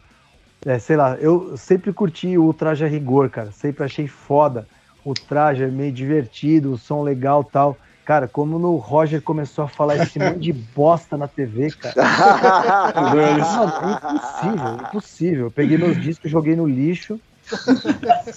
[0.65, 3.53] é, sei lá, eu sempre curti o traje a rigor, cara.
[3.53, 4.67] Sempre achei foda.
[5.05, 7.77] O traje é meio divertido, o som legal tal.
[8.05, 11.95] Cara, como no Roger começou a falar esse monte de bosta na TV, cara.
[13.15, 15.47] Mano, impossível, impossível.
[15.47, 17.19] Eu peguei meus discos, joguei no lixo.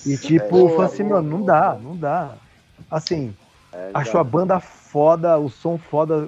[0.06, 2.34] E tipo, é, falei assim, mano, não dá, não dá.
[2.92, 3.34] Assim,
[3.74, 6.28] é, acho a banda foda, o som foda.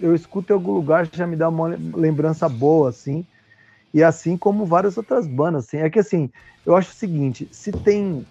[0.00, 3.24] Eu escuto em algum lugar já me dá uma lembrança boa, assim.
[3.94, 5.78] E assim como várias outras bandas, assim.
[5.78, 6.28] É que assim,
[6.66, 8.26] eu acho o seguinte, se tem.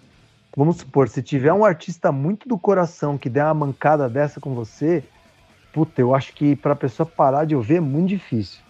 [0.56, 4.54] Vamos supor, se tiver um artista muito do coração que der uma mancada dessa com
[4.54, 5.02] você,
[5.72, 8.60] puta, eu acho que pra pessoa parar de ouvir é muito difícil.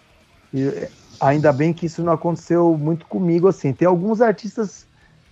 [0.54, 0.88] E,
[1.20, 3.72] ainda bem que isso não aconteceu muito comigo, assim.
[3.74, 4.86] Tem alguns artistas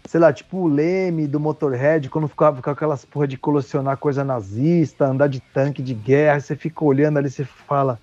[0.06, 4.24] sei lá, tipo o Leme do Motorhead, quando ficava com aquelas porra de colecionar coisa
[4.24, 8.00] nazista, andar de tanque de guerra, você fica olhando ali, você fala.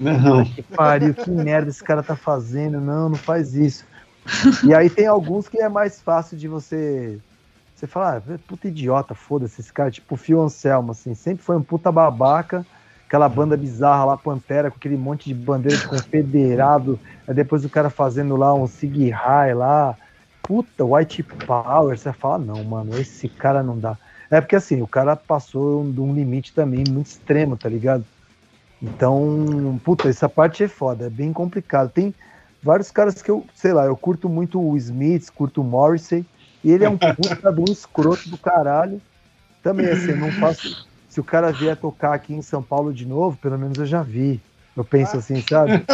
[0.00, 0.44] Não.
[0.44, 2.80] Que pariu, que merda esse cara tá fazendo.
[2.80, 3.84] Não, não faz isso.
[4.64, 7.18] E aí tem alguns que é mais fácil de você.
[7.74, 11.56] Você falar, ah, puta idiota, foda-se, esse cara, tipo o Fio Anselmo, assim, sempre foi
[11.56, 12.64] um puta babaca,
[13.06, 17.70] aquela banda bizarra lá, Pantera, com aquele monte de bandeira de confederado, aí depois o
[17.70, 19.96] cara fazendo lá um Sig High lá,
[20.42, 23.96] puta, White Power, você fala, não, mano, esse cara não dá.
[24.30, 28.04] É porque assim, o cara passou de um limite também muito extremo, tá ligado?
[28.82, 31.90] Então, puta, essa parte é foda, é bem complicado.
[31.90, 32.14] Tem
[32.62, 36.24] vários caras que eu, sei lá, eu curto muito o Smith, curto o Morrissey,
[36.64, 39.00] e ele é um puta de um escroto do caralho.
[39.62, 40.74] Também assim, não faço.
[41.08, 44.02] Se o cara vier tocar aqui em São Paulo de novo, pelo menos eu já
[44.02, 44.40] vi.
[44.76, 45.84] Eu penso assim, sabe?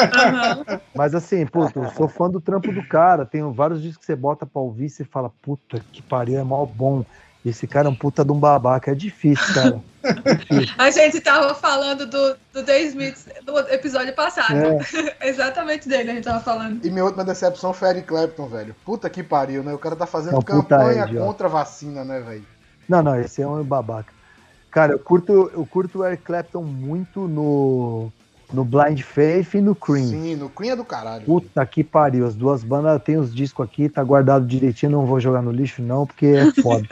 [0.94, 3.24] Mas assim, puta, eu sou fã do trampo do cara.
[3.24, 6.44] Tenho vários discos que você bota pra ouvir e você fala, puta que pariu, é
[6.44, 7.04] mal bom.
[7.44, 8.92] Esse cara é um puta de um babaca.
[8.92, 9.82] É difícil, cara.
[10.06, 10.66] É.
[10.78, 14.54] A gente tava falando do, do The Smith no episódio passado.
[14.54, 15.16] É.
[15.28, 16.84] Exatamente dele a gente tava falando.
[16.84, 18.74] E minha última decepção foi Eric Clapton, velho.
[18.84, 19.72] Puta que pariu, né?
[19.72, 22.46] O cara tá fazendo campanha contra a vacina, né, velho?
[22.88, 24.12] Não, não, esse é um babaca.
[24.70, 28.12] Cara, eu curto, eu curto o Eric Clapton muito no
[28.52, 30.06] no Blind Faith e no Cream.
[30.06, 31.24] Sim, no Cream é do caralho.
[31.24, 32.26] Puta que pariu.
[32.26, 35.82] As duas bandas, tem os discos aqui, tá guardado direitinho, não vou jogar no lixo
[35.82, 36.86] não, porque é foda.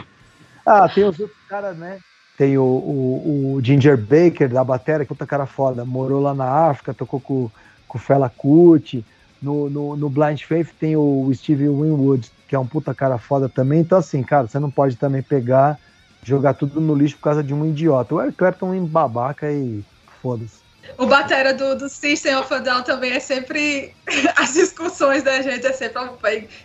[0.66, 1.98] ah, tem os outros caras, né?
[2.38, 5.84] Tem o, o, o, Ginger Baker, da Batera, que puta cara foda.
[5.84, 7.50] Morou lá na África, tocou com,
[7.88, 9.04] com o Fela Kuti.
[9.42, 13.48] No, no, no, Blind Faith tem o Steve Winwood, que é um puta cara foda
[13.48, 13.80] também.
[13.80, 15.80] Então, assim, cara, você não pode também pegar,
[16.22, 18.14] jogar tudo no lixo por causa de um idiota.
[18.14, 19.84] O Eric Clapton é um babaca e
[20.22, 20.67] foda-se.
[20.96, 23.92] O batera do, do System of a Down também é sempre.
[24.36, 26.00] As discussões da gente é sempre.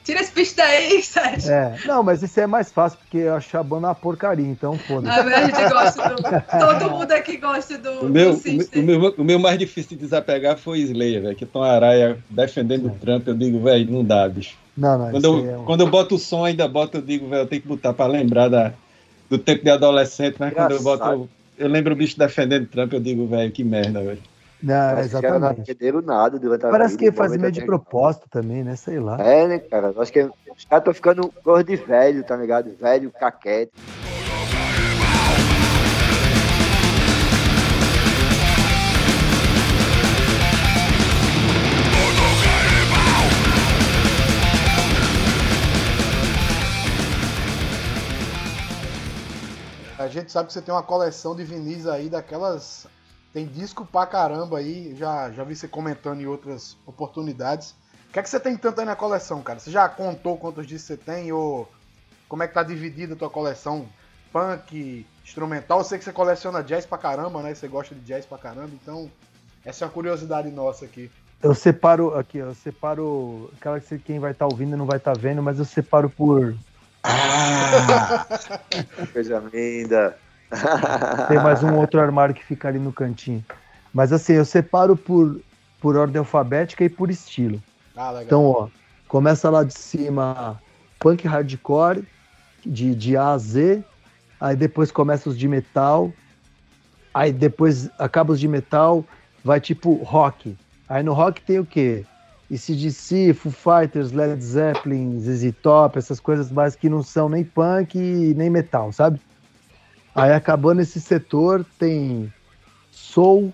[0.03, 1.51] Tira esse bicho daí, Sérgio.
[1.51, 4.78] É, não, mas isso é mais fácil, porque eu acho a banda uma porcaria, então
[4.78, 5.19] foda-se.
[5.19, 6.80] Ah, a gente gosta do.
[6.80, 8.82] Todo mundo aqui gosta do, o meu, do System.
[8.82, 11.36] O meu, o meu mais difícil de desapegar foi Slayer, velho.
[11.36, 14.55] Que Tom Araia defendendo o Trump, eu digo, velho, não dá, bicho.
[14.76, 15.65] Não, não, quando, eu, é um...
[15.65, 18.07] quando eu boto o som, ainda boto, eu digo, velho, eu tenho que botar pra
[18.07, 18.74] lembrar da,
[19.30, 20.84] do tempo de adolescente, mas Engraçado.
[20.84, 24.22] quando eu boto eu lembro o bicho defendendo Trump, eu digo, velho, que merda, velho.
[24.62, 25.76] Não, Parece exatamente.
[25.76, 28.78] Que não nada durante a Parece vida, que faz meio de propósito também, né?
[28.78, 29.22] Sei lá.
[29.22, 29.93] É, né, cara?
[29.97, 32.74] Acho que os caras estão ficando cor de velho, tá ligado?
[32.80, 33.74] Velho, caquete.
[50.14, 52.88] Gente sabe que você tem uma coleção de vinis aí daquelas.
[53.34, 57.72] Tem disco pra caramba aí, já, já vi você comentando em outras oportunidades.
[58.09, 59.59] O que é que você tem tanto aí na coleção, cara?
[59.59, 61.68] Você já contou quantos discos você tem ou
[62.30, 63.88] como é que tá dividida a tua coleção?
[64.32, 67.55] Punk, instrumental, eu sei que você coleciona jazz pra caramba, né?
[67.55, 69.09] Você gosta de jazz pra caramba, então
[69.66, 71.09] essa é uma curiosidade nossa aqui.
[71.41, 73.51] Eu separo aqui, eu separo.
[73.57, 76.09] Aquela que quem vai estar tá ouvindo não vai estar tá vendo, mas eu separo
[76.09, 76.55] por
[77.04, 78.26] ah!
[79.14, 80.18] Coisa linda.
[81.28, 83.43] Tem mais um outro armário que fica ali no cantinho.
[83.93, 85.39] Mas assim, eu separo por,
[85.80, 87.62] por ordem alfabética e por estilo.
[87.95, 88.68] Ah, então, ó,
[89.08, 90.60] começa lá de cima
[90.99, 92.04] punk hardcore,
[92.66, 93.84] de, de A a Z,
[94.39, 96.12] aí depois começa os de metal,
[97.14, 99.06] aí depois acaba os de metal,
[99.43, 100.58] vai tipo rock.
[100.88, 102.06] Aí no rock tem o quê?
[102.54, 107.97] ACDC, Foo Fighters, Led Zeppelin, ZZ Top, essas coisas mais que não são nem punk
[107.97, 109.20] nem metal, sabe?
[110.14, 112.32] Aí acabando esse setor tem
[112.91, 113.51] soul,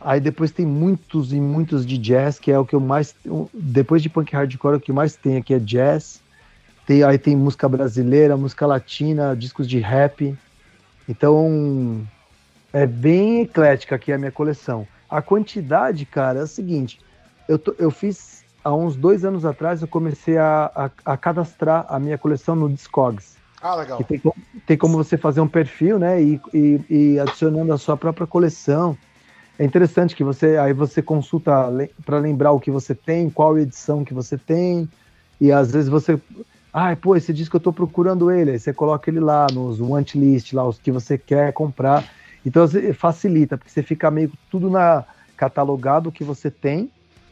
[0.00, 3.14] aí depois tem muitos e muitos de jazz, que é o que eu mais
[3.54, 6.20] depois de punk hardcore o que mais tem aqui é jazz.
[6.86, 10.36] Tem, aí tem música brasileira, música latina, discos de rap.
[11.08, 12.04] Então
[12.72, 14.88] é bem eclética aqui a minha coleção.
[15.08, 16.98] A quantidade, cara, é o seguinte,
[17.48, 21.86] eu, tô, eu fiz há uns dois anos atrás, eu comecei a, a, a cadastrar
[21.88, 23.36] a minha coleção no Discogs.
[23.60, 23.98] Ah, legal.
[23.98, 24.22] Que tem,
[24.66, 26.22] tem como você fazer um perfil, né?
[26.22, 28.96] E, e, e, adicionando a sua própria coleção.
[29.58, 31.52] É interessante que você aí você consulta
[32.04, 34.88] para lembrar o que você tem, qual edição que você tem,
[35.38, 36.18] e às vezes você.
[36.72, 38.52] Ai, ah, pô, esse disco eu tô procurando ele.
[38.52, 42.04] Aí você coloca ele lá nos want list, lá os que você quer comprar.
[42.46, 45.04] Então facilita, porque você fica meio tudo na
[45.36, 46.90] catalogado que você tem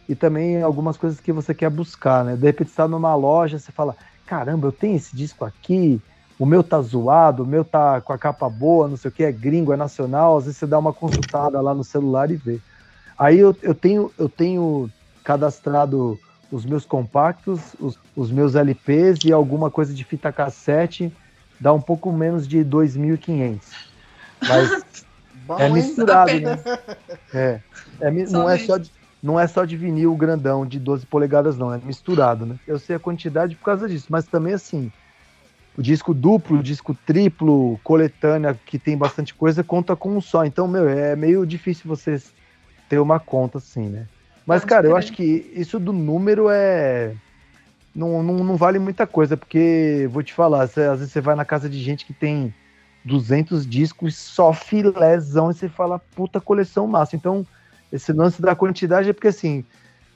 [0.09, 2.35] e também algumas coisas que você quer buscar, né?
[2.35, 3.95] De repente está numa loja, você fala,
[4.27, 6.01] caramba, eu tenho esse disco aqui,
[6.39, 9.23] o meu tá zoado, o meu tá com a capa boa, não sei o que,
[9.23, 12.59] é gringo, é nacional, às vezes você dá uma consultada lá no celular e vê.
[13.19, 14.89] Aí eu, eu tenho eu tenho
[15.23, 16.19] cadastrado
[16.51, 21.13] os meus compactos, os, os meus LPs e alguma coisa de fita cassete,
[21.61, 23.61] dá um pouco menos de 2.500.
[24.49, 24.85] Mas
[25.49, 26.59] Bom, é misturado, né?
[27.33, 27.61] É,
[28.01, 28.91] é não, é só de,
[29.23, 32.57] não é só de vinil grandão de 12 polegadas, não, é misturado, né?
[32.67, 34.93] Eu sei a quantidade por causa disso, mas também assim,
[35.77, 40.45] o disco duplo, o disco triplo, coletânea, que tem bastante coisa, conta com um só.
[40.45, 42.21] Então, meu, é meio difícil você
[42.89, 44.07] ter uma conta assim, né?
[44.45, 47.15] Mas, cara, eu acho que isso do número é.
[47.95, 51.45] Não, não, não vale muita coisa, porque, vou te falar, às vezes você vai na
[51.45, 52.55] casa de gente que tem
[53.05, 57.15] 200 discos só filézão e você fala, puta coleção massa.
[57.15, 57.47] Então,
[57.93, 59.65] esse lance da quantidade é porque, assim,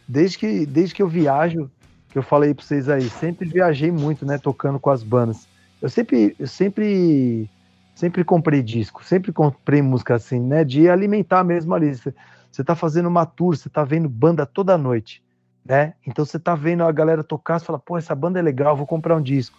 [0.06, 1.70] desde que, desde que eu viajo,
[2.10, 5.48] que eu falei pra vocês aí, sempre viajei muito, né, tocando com as bandas.
[5.80, 7.48] Eu sempre, eu sempre,
[7.94, 11.94] sempre comprei disco, sempre comprei música assim, né, de alimentar mesmo ali.
[11.94, 15.22] Você tá fazendo uma tour, você tá vendo banda toda noite,
[15.64, 15.94] né?
[16.06, 18.86] Então você tá vendo a galera tocar, você fala, pô, essa banda é legal, vou
[18.86, 19.58] comprar um disco.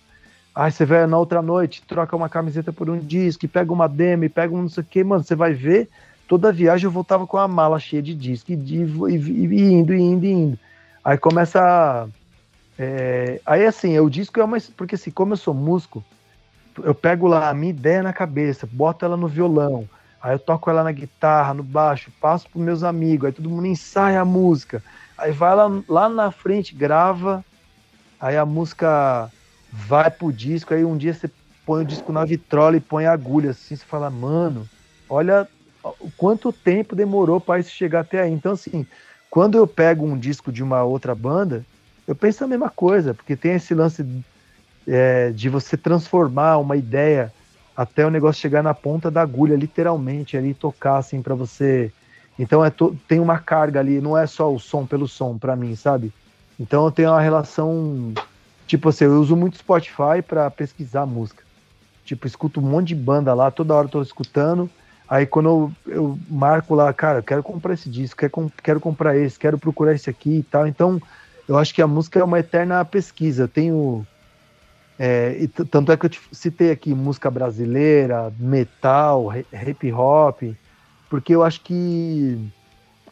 [0.54, 4.30] Aí você vai na outra noite, troca uma camiseta por um disco, pega uma demo,
[4.30, 5.90] pega um não sei o que, mano, você vai ver,
[6.28, 9.94] toda viagem eu voltava com a mala cheia de disco, e, de, e, e indo,
[9.94, 10.60] e indo, e indo.
[11.04, 12.08] Aí começa.
[12.78, 14.58] É, aí assim, o disco é uma.
[14.76, 16.04] Porque assim, como eu sou músico,
[16.84, 19.88] eu pego lá a minha ideia na cabeça, boto ela no violão,
[20.24, 23.68] Aí eu toco ela na guitarra, no baixo, passo para meus amigos, aí todo mundo
[23.68, 24.82] ensaia a música.
[25.18, 27.44] Aí vai lá, lá na frente, grava,
[28.22, 29.30] aí a música
[29.70, 31.30] vai pro disco, aí um dia você
[31.66, 34.66] põe o disco na vitrola e põe a agulha assim, você fala, mano,
[35.10, 35.46] olha
[36.18, 38.32] quanto tempo demorou para isso chegar até aí.
[38.32, 38.86] Então, assim,
[39.30, 41.66] quando eu pego um disco de uma outra banda,
[42.08, 44.06] eu penso a mesma coisa, porque tem esse lance
[44.88, 47.34] é, de você transformar uma ideia
[47.76, 51.92] até o negócio chegar na ponta da agulha, literalmente, ali tocar assim para você.
[52.38, 52.96] Então é to...
[53.08, 56.14] tem uma carga ali, não é só o som pelo som para mim, sabe?
[56.60, 58.14] Então eu tenho uma relação
[58.68, 61.44] tipo assim, eu uso muito Spotify para pesquisar música.
[62.06, 64.70] Tipo, escuto um monte de banda lá, toda hora eu tô escutando.
[65.08, 69.18] Aí quando eu, eu marco lá, cara, eu quero comprar esse disco, quero, quero comprar
[69.18, 70.66] esse, quero procurar esse aqui e tal.
[70.66, 71.00] Então,
[71.48, 73.44] eu acho que a música é uma eterna pesquisa.
[73.44, 74.06] Eu tenho
[74.98, 80.42] é, tanto é que eu te citei aqui música brasileira, metal, hip hop,
[81.10, 82.38] porque eu acho que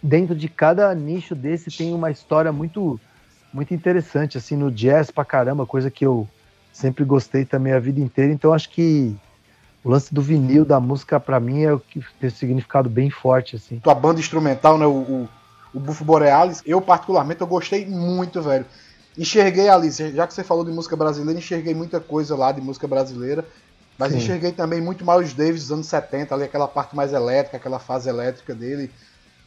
[0.01, 2.99] dentro de cada nicho desse tem uma história muito
[3.53, 6.25] muito interessante, assim, no jazz pra caramba, coisa que eu
[6.71, 8.31] sempre gostei também a vida inteira.
[8.31, 9.13] Então acho que
[9.83, 13.09] o lance do vinil, da música, para mim, é o que tem um significado bem
[13.09, 13.79] forte, assim.
[13.79, 15.29] Tua banda instrumental, né, o, o,
[15.73, 18.65] o Bufo Borealis, eu particularmente eu gostei muito, velho
[19.17, 22.87] enxerguei ali, já que você falou de música brasileira, enxerguei muita coisa lá de música
[22.87, 23.45] brasileira,
[23.97, 24.19] mas Sim.
[24.19, 28.09] enxerguei também muito Miles Davis dos anos 70, ali aquela parte mais elétrica, aquela fase
[28.09, 28.91] elétrica dele.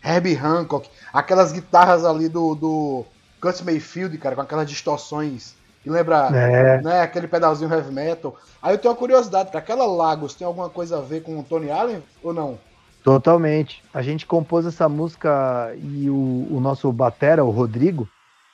[0.04, 3.04] Herbie Hancock, aquelas guitarras ali do, do
[3.40, 5.54] Curtis Mayfield, cara, com aquelas distorções
[5.84, 6.80] que lembra é.
[6.80, 8.34] né, aquele pedalzinho heavy metal.
[8.62, 11.70] Aí eu tenho uma curiosidade, aquela Lagos tem alguma coisa a ver com o Tony
[11.70, 12.58] Allen ou não?
[13.02, 13.84] Totalmente.
[13.92, 18.08] A gente compôs essa música e o, o nosso batera, o Rodrigo,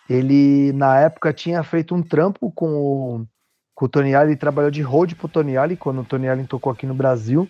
[0.08, 3.26] ele na época tinha feito um trampo com o,
[3.76, 6.46] com o Tony Allen, ele trabalhou de road pro Tony Allen quando o Tony Allen
[6.46, 7.48] tocou aqui no Brasil.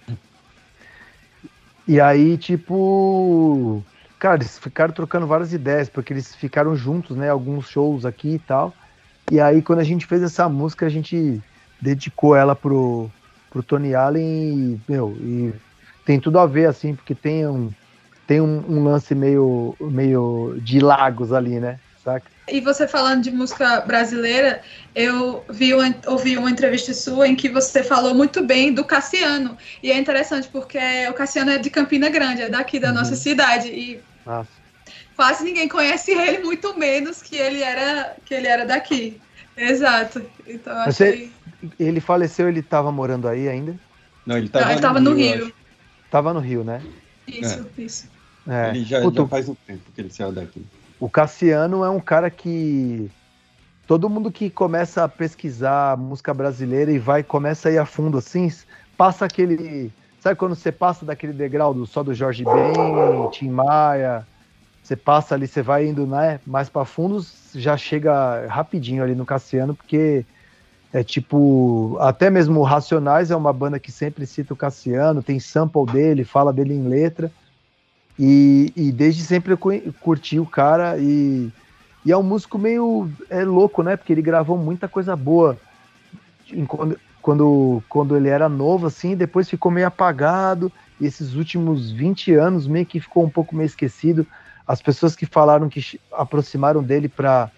[1.89, 3.83] E aí, tipo,
[4.18, 8.39] cara, eles ficaram trocando várias ideias, porque eles ficaram juntos, né, alguns shows aqui e
[8.39, 8.74] tal.
[9.31, 11.41] E aí, quando a gente fez essa música, a gente
[11.81, 13.11] dedicou ela pro,
[13.51, 15.55] pro Tony Allen e, meu, e
[16.05, 17.70] tem tudo a ver, assim, porque tem um,
[18.26, 21.78] tem um, um lance meio, meio de lagos ali, né?
[22.03, 22.26] saca?
[22.49, 24.61] E você falando de música brasileira,
[24.95, 29.57] eu vi uma, ouvi uma entrevista sua em que você falou muito bem do Cassiano.
[29.83, 30.78] E é interessante porque
[31.09, 32.95] o Cassiano é de Campina Grande, é daqui da uhum.
[32.95, 33.68] nossa cidade.
[33.68, 34.59] E Nossa.
[35.20, 39.20] Quase ninguém conhece ele, muito menos que ele era, que ele era daqui.
[39.54, 40.22] Exato.
[40.46, 41.30] Então achei...
[41.78, 43.78] Ele faleceu, ele estava morando aí ainda?
[44.24, 45.44] Não, ele estava no, no, Rio.
[45.44, 45.52] Rio.
[46.10, 46.80] Tava no Rio, né?
[47.28, 47.82] Isso, é.
[47.82, 48.08] isso.
[48.48, 48.70] É.
[48.70, 50.64] Ele já, Puta, já faz um tempo que ele saiu daqui.
[50.98, 53.10] O Cassiano é um cara que
[53.86, 58.16] todo mundo que começa a pesquisar música brasileira e vai começa a ir a fundo
[58.16, 58.50] assim,
[58.96, 64.26] passa aquele, sabe quando você passa daquele degrau do só do Jorge Ben, Tim Maia,
[64.83, 67.24] você passa ali, você vai indo, né, mais para fundo,
[67.55, 70.26] já chega rapidinho ali no Cassiano, porque
[70.93, 75.87] É tipo, até mesmo Racionais é uma banda que sempre cita o Cassiano, tem sample
[75.87, 77.33] dele, fala dele em letra.
[78.18, 79.59] E, e desde sempre eu
[80.01, 81.53] curti o cara e,
[82.05, 83.97] e é um músico meio é louco, né?
[83.97, 85.61] Porque ele gravou muita coisa boa
[86.68, 90.72] quando, quando, quando ele era novo, assim, depois ficou meio apagado.
[90.99, 94.26] E esses últimos 20 anos meio que ficou um pouco meio esquecido.
[94.70, 97.50] As pessoas que falaram que aproximaram dele para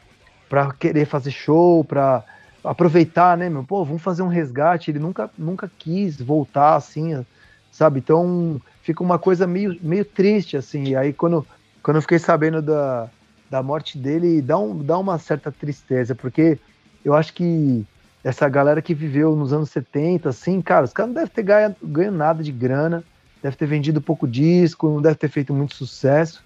[0.79, 2.25] querer fazer show, para
[2.65, 3.63] aproveitar, né, meu?
[3.63, 4.91] Pô, vamos fazer um resgate.
[4.91, 7.23] Ele nunca, nunca quis voltar assim,
[7.71, 7.99] sabe?
[7.99, 10.85] Então fica uma coisa meio, meio triste, assim.
[10.85, 11.47] E aí quando,
[11.83, 13.11] quando eu fiquei sabendo da,
[13.51, 16.59] da morte dele, dá, um, dá uma certa tristeza, porque
[17.05, 17.85] eu acho que
[18.25, 21.77] essa galera que viveu nos anos 70, assim, cara, os caras não devem ter ganho,
[21.83, 23.05] ganho nada de grana,
[23.43, 26.43] deve ter vendido pouco disco, não deve ter feito muito sucesso.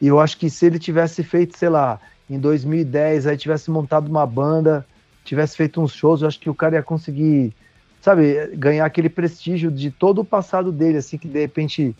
[0.00, 4.08] E eu acho que se ele tivesse feito, sei lá, em 2010, aí tivesse montado
[4.08, 4.84] uma banda
[5.26, 7.52] tivesse feito uns shows, eu acho que o cara ia conseguir,
[8.00, 11.94] sabe, ganhar aquele prestígio de todo o passado dele, assim, que de repente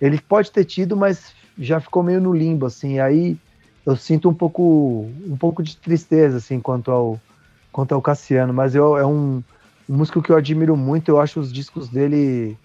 [0.00, 3.00] ele pode ter tido, mas já ficou meio no limbo, assim.
[3.00, 3.36] Aí
[3.84, 7.20] eu sinto um pouco, um pouco de tristeza, assim, quanto ao,
[7.72, 9.42] quanto ao Cassiano, mas eu, é um,
[9.88, 12.56] um músico que eu admiro muito, eu acho os discos dele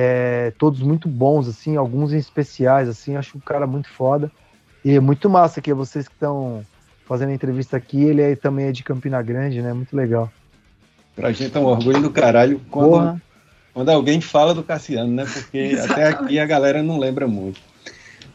[0.00, 4.30] é, todos muito bons, assim, alguns em especiais, assim, acho o cara muito foda.
[4.84, 6.64] E é muito massa que vocês que estão
[7.04, 8.04] fazendo a entrevista aqui.
[8.04, 9.72] Ele é, também é de Campina Grande, né?
[9.72, 10.30] Muito legal.
[11.16, 13.20] Pra gente é um orgulho do caralho quando,
[13.74, 15.24] quando alguém fala do Cassiano, né?
[15.24, 17.60] Porque até aqui a galera não lembra muito.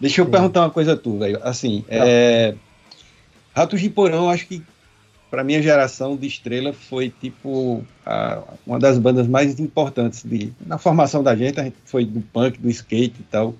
[0.01, 0.31] Deixa eu Sim.
[0.31, 1.39] perguntar uma coisa tu, velho.
[1.43, 2.55] Assim, é,
[3.55, 4.61] Ratos de Porão, acho que
[5.33, 10.77] para minha geração de estrela foi tipo a, uma das bandas mais importantes de, na
[10.77, 11.59] formação da gente.
[11.59, 13.55] A gente foi do punk, do skate e tal.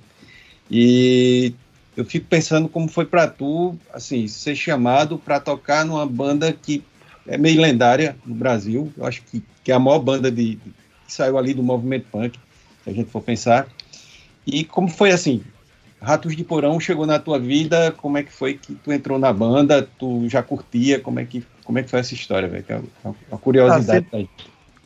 [0.70, 1.56] E
[1.98, 6.84] eu fico pensando como foi para tu, assim, ser chamado para tocar numa banda que
[7.26, 8.94] é meio lendária no Brasil.
[8.96, 10.70] Eu acho que, que é a maior banda de, de,
[11.08, 12.38] que saiu ali do movimento punk,
[12.84, 13.66] se a gente for pensar.
[14.46, 15.42] E como foi assim?
[16.00, 19.34] Ratos de Porão chegou na tua vida, como é que foi que tu entrou na
[19.34, 19.82] banda?
[19.98, 21.00] Tu já curtia?
[21.00, 22.66] Como é que, como é que foi essa história, velho?
[22.70, 24.08] É uma, curiosidade.
[24.08, 24.30] Ah, sempre,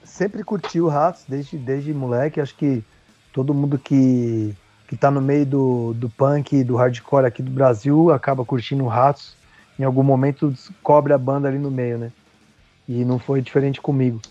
[0.03, 2.41] sempre curti o Ratos desde, desde moleque.
[2.41, 2.83] Acho que
[3.33, 4.55] todo mundo que
[4.87, 8.87] que está no meio do, do punk e do hardcore aqui do Brasil acaba curtindo
[8.87, 9.35] Ratos.
[9.77, 12.11] Em algum momento descobre a banda ali no meio, né?
[12.87, 14.21] E não foi diferente comigo.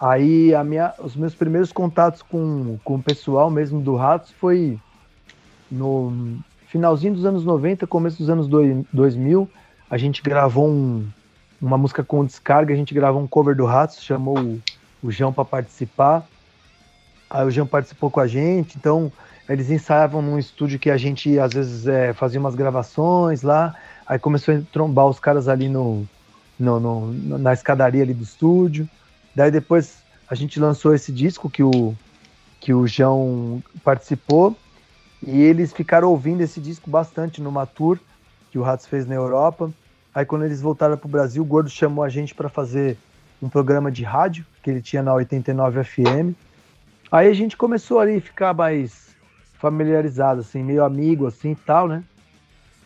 [0.00, 4.78] Aí a minha, os meus primeiros contatos com, com o pessoal mesmo do Ratos foi
[5.70, 8.48] no finalzinho dos anos 90, começo dos anos
[8.90, 9.48] 2000.
[9.90, 11.06] A gente gravou um,
[11.60, 14.62] uma música com descarga, a gente gravou um cover do Ratos, chamou o,
[15.02, 16.26] o João para participar.
[17.28, 19.12] Aí o João participou com a gente, então
[19.48, 23.74] eles ensaiavam num estúdio que a gente às vezes é, fazia umas gravações lá,
[24.06, 26.06] aí começou a trombar os caras ali no,
[26.58, 28.88] no, no, na escadaria ali do estúdio.
[29.34, 29.98] Daí depois
[30.28, 31.94] a gente lançou esse disco que o,
[32.60, 34.56] que o João participou,
[35.22, 37.98] e eles ficaram ouvindo esse disco bastante numa tour
[38.50, 39.70] que o Ratos fez na Europa.
[40.14, 42.96] Aí quando eles voltaram para o Brasil, o Gordo chamou a gente para fazer
[43.42, 46.34] um programa de rádio que ele tinha na 89 FM.
[47.10, 49.10] Aí a gente começou ali a ficar mais
[49.54, 52.02] familiarizado, assim, meio amigo, assim, tal, né?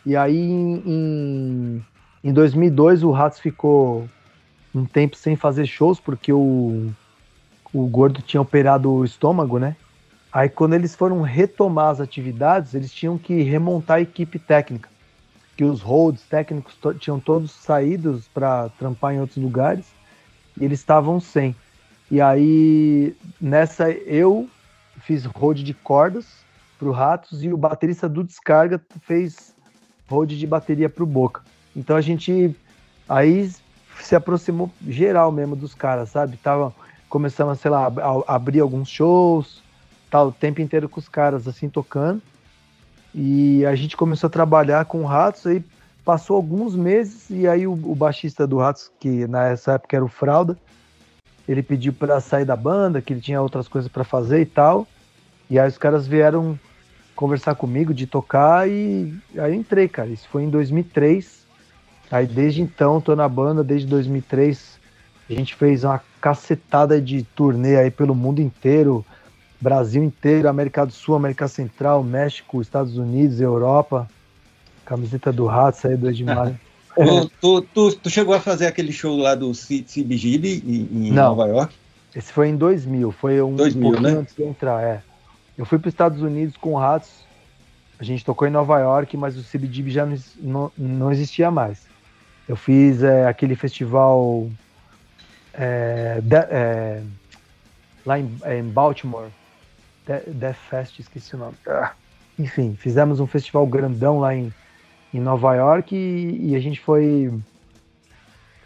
[0.05, 1.85] E aí, em,
[2.22, 4.09] em 2002, o Ratos ficou
[4.75, 6.91] um tempo sem fazer shows, porque o,
[7.72, 9.77] o Gordo tinha operado o estômago, né?
[10.33, 14.89] Aí, quando eles foram retomar as atividades, eles tinham que remontar a equipe técnica,
[15.57, 19.87] que os holds técnicos to tinham todos saídos para trampar em outros lugares,
[20.61, 21.55] e eles estavam sem.
[22.11, 24.49] E aí, nessa, eu
[25.01, 26.45] fiz hold de cordas,
[26.79, 29.55] pro Ratos e o baterista do Descarga fez
[30.09, 31.43] road de bateria pro Boca.
[31.75, 32.55] Então a gente
[33.09, 33.51] aí
[34.01, 36.37] se aproximou geral mesmo dos caras, sabe?
[36.37, 36.75] Tava
[37.09, 39.63] começando, sei lá, a, abrir alguns shows,
[40.11, 42.21] tal, o tempo inteiro com os caras assim tocando.
[43.15, 45.65] E a gente começou a trabalhar com o Ratos aí
[46.05, 50.09] passou alguns meses e aí o, o baixista do Ratos, que nessa época era o
[50.09, 50.57] Fralda,
[51.49, 54.87] ele pediu para sair da banda, que ele tinha outras coisas para fazer e tal.
[55.49, 56.59] E aí os caras vieram
[57.17, 60.09] conversar comigo de tocar e aí entrei, cara.
[60.09, 61.45] Isso foi em 2003.
[62.11, 64.79] Aí desde então tô na banda, desde 2003.
[65.29, 69.05] A gente fez uma cacetada de turnê aí pelo mundo inteiro,
[69.65, 74.07] Brasil inteiro, América do Sul, América Central, México, Estados Unidos, Europa.
[74.85, 76.53] Camiseta do Rato, aí do Edmar.
[76.95, 81.47] tu, tu, tu, tu, chegou a fazer aquele show lá do CBGB em, em Nova
[81.47, 81.75] York?
[82.15, 84.21] Esse foi em 2000, foi um 2000, pouquinho né?
[84.21, 85.03] antes de entrar, é.
[85.57, 87.11] Eu fui para os Estados Unidos com o Ratos.
[87.99, 90.07] A gente tocou em Nova York, mas o CBGB já
[90.39, 91.87] não, não, existia mais.
[92.47, 94.47] Eu fiz é, aquele festival
[95.55, 97.03] é, de, é,
[98.05, 99.29] lá em, é, em Baltimore,
[100.07, 101.55] Death Fest, esqueci o nome.
[101.67, 101.93] Ah,
[102.39, 104.53] enfim, fizemos um festival grandão lá em,
[105.13, 107.33] em Nova York e, e, a gente foi.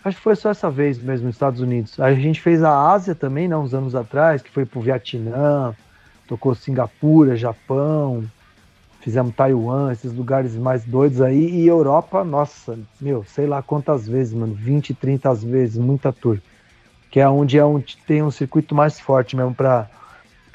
[0.04, 1.98] Acho que foi só essa vez mesmo nos Estados Unidos.
[2.00, 5.74] A gente fez a Ásia também, né, uns anos atrás, que foi pro Vietnã,
[6.26, 8.24] tocou Singapura, Japão,
[9.00, 14.32] fizemos Taiwan, esses lugares mais doidos aí, e Europa, nossa, meu, sei lá quantas vezes,
[14.32, 16.38] mano, 20, 30 vezes, muita tour.
[17.10, 19.88] Que é onde é onde tem um circuito mais forte mesmo para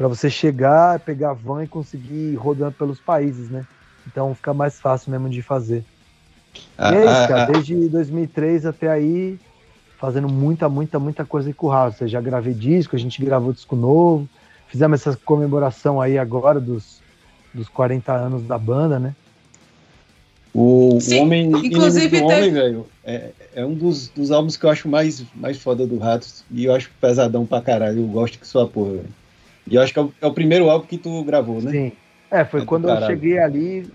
[0.04, 3.66] para você chegar, pegar a van e conseguir ir rodando pelos países, né?
[4.06, 5.86] Então fica mais fácil mesmo de fazer.
[6.78, 9.40] Ah, e é isso, ah, cara, ah, desde 2003 até aí,
[9.98, 12.00] fazendo muita, muita, muita coisa com o House.
[12.02, 14.28] Já gravei disco, a gente gravou disco novo,
[14.68, 17.02] fizemos essa comemoração aí agora dos
[17.54, 19.16] dos 40 anos da banda, né?
[20.54, 24.66] O, Sim, o Homem Inclusive do Homem, velho, é, é um dos, dos álbuns que
[24.66, 28.00] eu acho mais, mais foda do Ratos e eu acho pesadão pra caralho.
[28.00, 29.23] Eu gosto que sua porra, velho.
[29.68, 31.72] E eu acho que é o, é o, primeiro álbum que tu gravou, né?
[31.72, 31.92] Sim.
[32.30, 33.90] É, foi é quando eu cheguei ali,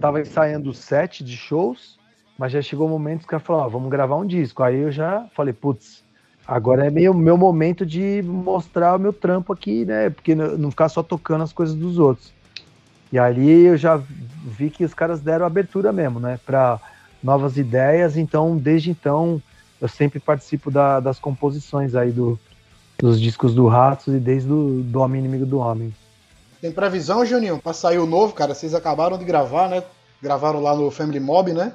[0.00, 1.98] tava ensaiando sete de shows,
[2.38, 4.62] mas já chegou o momento que cara falou, ó, vamos gravar um disco.
[4.62, 6.04] Aí eu já falei, putz,
[6.46, 10.10] agora é meio meu momento de mostrar o meu trampo aqui, né?
[10.10, 12.32] Porque não ficar só tocando as coisas dos outros.
[13.10, 16.78] E ali eu já vi que os caras deram abertura mesmo, né, para
[17.22, 18.16] novas ideias.
[18.16, 19.42] Então, desde então,
[19.80, 22.38] eu sempre participo da, das composições aí do,
[22.98, 25.94] dos discos do Ratos e desde do, do Homem Inimigo do Homem.
[26.60, 28.54] Tem previsão, Juninho, para sair o novo, cara?
[28.54, 29.84] Vocês acabaram de gravar, né?
[30.20, 31.72] Gravaram lá no Family Mob, né?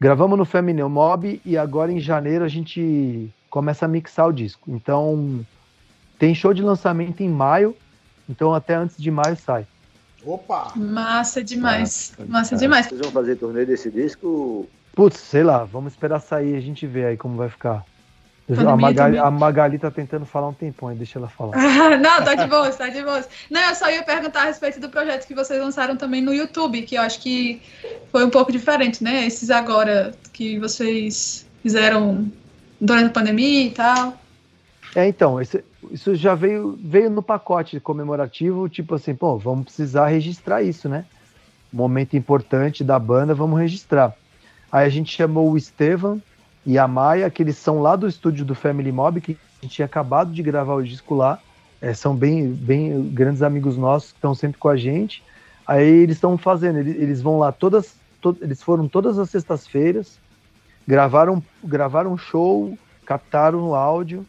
[0.00, 4.70] Gravamos no Family Mob e agora em janeiro a gente começa a mixar o disco.
[4.70, 5.44] Então,
[6.18, 7.74] tem show de lançamento em maio,
[8.28, 9.66] então até antes de maio sai.
[10.24, 10.72] Opa!
[10.76, 12.12] Massa demais.
[12.18, 12.86] Ah, Massa ah, demais.
[12.86, 14.68] Vocês vão fazer torneio desse disco?
[14.94, 17.84] Putz, sei lá, vamos esperar sair a gente vê aí como vai ficar.
[18.50, 21.54] A Magali, a Magali, tá tentando falar um tempão, deixa ela falar.
[22.00, 23.22] não, tá de boa, tá de boa.
[23.50, 26.80] Não, eu só ia perguntar a respeito do projeto que vocês lançaram também no YouTube,
[26.82, 27.60] que eu acho que
[28.10, 29.26] foi um pouco diferente, né?
[29.26, 32.26] Esses agora que vocês fizeram
[32.80, 34.14] durante a pandemia e tal.
[34.96, 40.06] É, então, esse, isso já veio, veio no pacote comemorativo, tipo assim, pô, vamos precisar
[40.06, 41.04] registrar isso, né?
[41.70, 44.14] Momento importante da banda, vamos registrar.
[44.72, 46.22] Aí a gente chamou o Estevam
[46.68, 49.76] e a Maia, que eles são lá do estúdio do Family Mob, que a gente
[49.76, 51.38] tinha acabado de gravar o disco lá.
[51.80, 55.22] É, são bem, bem grandes amigos nossos que estão sempre com a gente.
[55.66, 60.18] Aí eles estão fazendo, eles, eles, vão lá todas, to, eles foram todas as sextas-feiras,
[60.86, 64.26] gravaram, gravaram show, captaram o áudio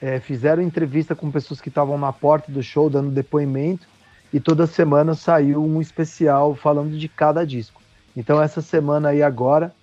[0.00, 3.86] é, fizeram entrevista com pessoas que estavam na porta do show dando depoimento
[4.32, 7.82] e toda semana saiu um especial falando de cada disco.
[8.16, 9.74] Então essa semana aí agora,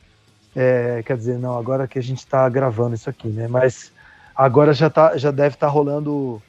[0.60, 3.48] é, quer dizer, não, agora que a gente está gravando isso aqui, né?
[3.48, 3.92] Mas
[4.36, 6.42] agora já, tá, já deve estar tá rolando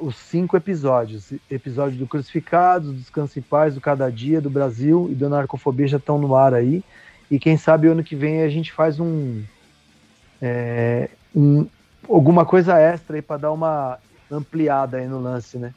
[0.00, 1.32] os cinco episódios.
[1.48, 5.86] Episódio do Crucificados, do Descanso em Paz, do Cada Dia, do Brasil e do Narcofobia
[5.86, 6.82] já estão no ar aí.
[7.30, 9.44] E quem sabe ano que vem a gente faz um,
[10.42, 11.64] é, um,
[12.08, 15.72] alguma coisa extra aí para dar uma ampliada aí no lance, né?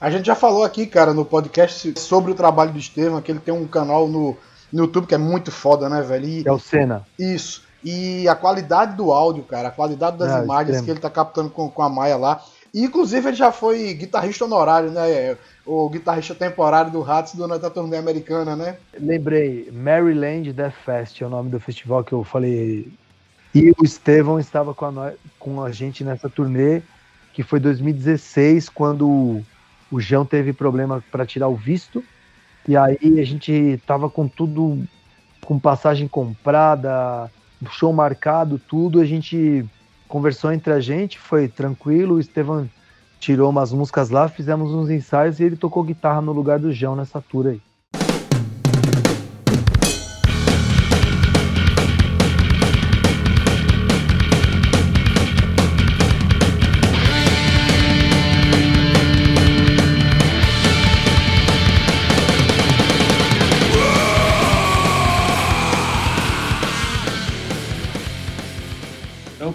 [0.00, 3.40] A gente já falou aqui, cara, no podcast sobre o trabalho do Estevam, que ele
[3.40, 4.36] tem um canal no,
[4.72, 6.26] no YouTube que é muito foda, né, velho?
[6.26, 7.06] E, é o Senna.
[7.18, 7.64] Isso.
[7.82, 10.84] E a qualidade do áudio, cara, a qualidade das é, imagens extremo.
[10.84, 12.42] que ele tá captando com, com a Maia lá.
[12.72, 15.36] E, inclusive, ele já foi guitarrista honorário, né?
[15.66, 18.76] O guitarrista temporário do Ratos durante a turnê americana, né?
[18.98, 22.92] Lembrei, Maryland Death Fest é o nome do festival que eu falei
[23.54, 26.82] e o Estevão estava com a, com a gente nessa turnê,
[27.32, 29.46] que foi 2016, quando o,
[29.90, 32.04] o João teve problema para tirar o visto.
[32.68, 34.82] E aí a gente estava com tudo,
[35.44, 37.30] com passagem comprada,
[37.70, 39.00] show marcado, tudo.
[39.00, 39.64] A gente
[40.08, 42.16] conversou entre a gente, foi tranquilo.
[42.16, 42.68] O Estevão
[43.18, 46.96] tirou umas músicas lá, fizemos uns ensaios e ele tocou guitarra no lugar do João
[46.96, 47.60] nessa tour aí.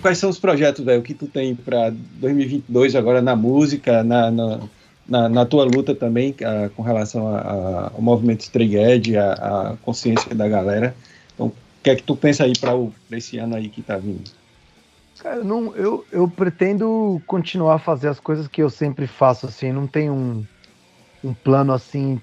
[0.06, 4.60] Quais são os projetos, velho, que tu tem para 2022 agora na música, na, na,
[5.10, 8.78] na, na tua luta também a, com relação a, a, ao movimento Stray
[9.18, 10.96] a, a, consciência da galera.
[11.34, 12.74] Então, o que é que tu pensa aí para
[13.18, 14.30] esse ano aí que tá vindo?
[15.18, 19.72] Cara, não, eu, eu pretendo continuar a fazer as coisas que eu sempre faço, assim,
[19.72, 20.46] não tem um,
[21.24, 22.22] um plano assim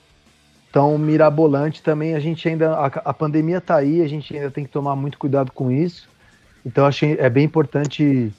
[0.70, 2.14] tão mirabolante também.
[2.14, 5.18] A gente ainda, a, a pandemia tá aí, a gente ainda tem que tomar muito
[5.18, 6.11] cuidado com isso.
[6.64, 8.32] Então achei é bem importante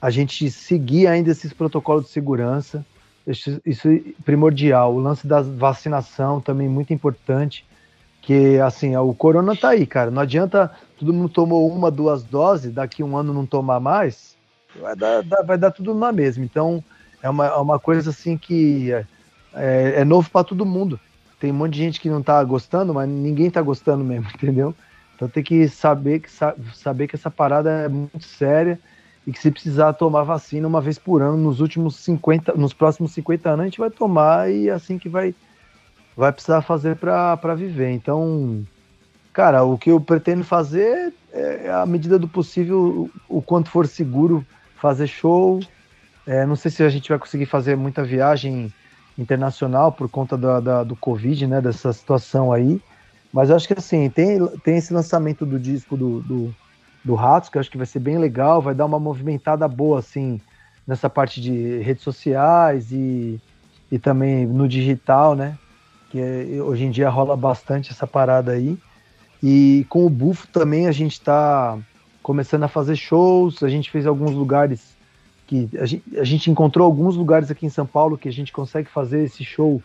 [0.00, 2.84] a gente seguir ainda esses protocolos de segurança.
[3.26, 4.94] Isso, isso é primordial.
[4.94, 7.64] O lance da vacinação também muito importante.
[8.20, 10.10] Que assim, o corona tá aí, cara.
[10.10, 14.36] Não adianta todo mundo tomou uma, duas doses, daqui um ano não tomar mais,
[14.80, 16.44] vai dar, vai dar tudo na mesma.
[16.44, 16.82] Então,
[17.22, 19.06] é uma, é uma coisa assim que é,
[19.54, 20.98] é, é novo para todo mundo.
[21.38, 24.74] Tem um monte de gente que não tá gostando, mas ninguém tá gostando mesmo, entendeu?
[25.24, 26.30] Então tem que saber que,
[26.74, 28.78] saber que essa parada é muito séria
[29.26, 33.12] e que se precisar tomar vacina uma vez por ano nos últimos 50, nos próximos
[33.12, 35.34] 50 anos a gente vai tomar e é assim que vai
[36.16, 37.90] vai precisar fazer para viver.
[37.90, 38.64] Então,
[39.32, 43.86] cara, o que eu pretendo fazer é, à medida do possível, o, o quanto for
[43.88, 44.46] seguro,
[44.76, 45.58] fazer show.
[46.26, 48.72] É, não sei se a gente vai conseguir fazer muita viagem
[49.18, 52.80] internacional por conta da, da, do Covid, né, dessa situação aí.
[53.34, 56.54] Mas eu acho que assim, tem, tem esse lançamento do disco do, do,
[57.04, 59.98] do Ratos, que eu acho que vai ser bem legal, vai dar uma movimentada boa,
[59.98, 60.40] assim,
[60.86, 63.40] nessa parte de redes sociais e,
[63.90, 65.58] e também no digital, né?
[66.10, 68.78] Que é, hoje em dia rola bastante essa parada aí.
[69.42, 71.76] E com o Bufo também a gente está
[72.22, 74.94] começando a fazer shows, a gente fez alguns lugares
[75.48, 78.52] que a gente, a gente, encontrou alguns lugares aqui em São Paulo que a gente
[78.52, 79.82] consegue fazer esse show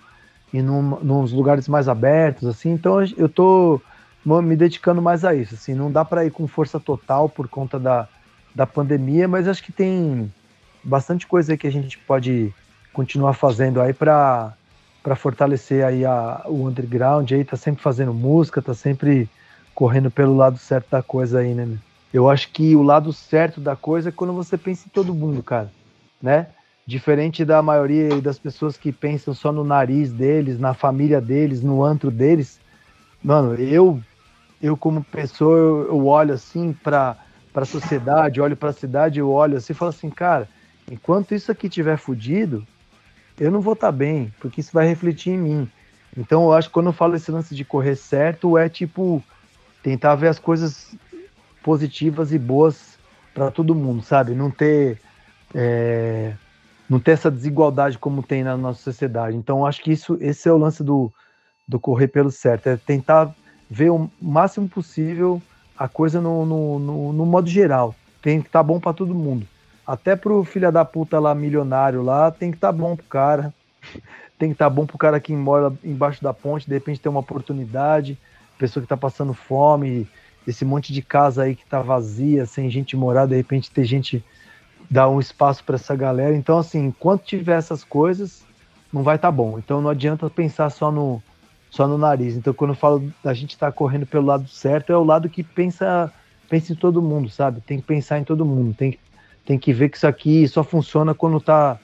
[0.53, 2.71] e num, nos lugares mais abertos, assim.
[2.71, 3.81] Então eu tô
[4.25, 5.73] me dedicando mais a isso, assim.
[5.73, 8.07] Não dá para ir com força total por conta da,
[8.53, 10.31] da pandemia, mas acho que tem
[10.83, 12.53] bastante coisa que a gente pode
[12.93, 14.53] continuar fazendo aí para
[15.01, 19.29] para fortalecer aí a, o underground aí tá sempre fazendo música, tá sempre
[19.73, 21.77] correndo pelo lado certo da coisa aí, né?
[22.13, 25.41] Eu acho que o lado certo da coisa é quando você pensa em todo mundo,
[25.41, 25.71] cara,
[26.21, 26.47] né?
[26.89, 31.83] Diferente da maioria das pessoas que pensam só no nariz deles, na família deles, no
[31.83, 32.59] antro deles.
[33.23, 34.01] Mano, eu,
[34.59, 37.15] eu como pessoa, eu, olho assim para
[37.53, 40.49] a sociedade, olho para a cidade, eu olho assim e falo assim, cara,
[40.91, 42.65] enquanto isso aqui tiver fudido,
[43.39, 45.71] eu não vou estar tá bem, porque isso vai refletir em mim.
[46.17, 49.23] Então eu acho que quando eu falo esse lance de correr certo, é tipo
[49.83, 50.95] tentar ver as coisas
[51.61, 52.97] positivas e boas
[53.31, 54.33] para todo mundo, sabe?
[54.33, 54.99] Não ter
[55.53, 56.33] é,
[56.89, 59.37] não ter essa desigualdade como tem na nossa sociedade.
[59.37, 61.11] Então, acho que isso, esse é o lance do,
[61.67, 63.33] do correr pelo certo, é tentar
[63.69, 65.41] ver o máximo possível
[65.77, 67.95] a coisa no, no, no, no modo geral.
[68.21, 69.47] Tem que estar tá bom para todo mundo.
[69.85, 73.53] Até pro filho da puta lá, milionário lá, tem que estar tá bom pro cara.
[74.37, 77.09] Tem que estar tá bom pro cara que mora embaixo da ponte, de repente ter
[77.09, 78.17] uma oportunidade.
[78.57, 80.07] Pessoa que tá passando fome,
[80.47, 84.23] esse monte de casa aí que tá vazia, sem gente morar, de repente ter gente
[84.89, 86.35] dar um espaço para essa galera.
[86.35, 88.43] Então, assim, enquanto tiver essas coisas,
[88.91, 89.59] não vai estar tá bom.
[89.59, 91.21] Então, não adianta pensar só no,
[91.69, 92.35] só no nariz.
[92.35, 95.43] Então, quando eu falo da gente tá correndo pelo lado certo, é o lado que
[95.43, 96.11] pensa,
[96.49, 97.61] pensa em todo mundo, sabe?
[97.61, 98.73] Tem que pensar em todo mundo.
[98.73, 98.97] Tem,
[99.45, 101.79] tem que ver que isso aqui só funciona quando tá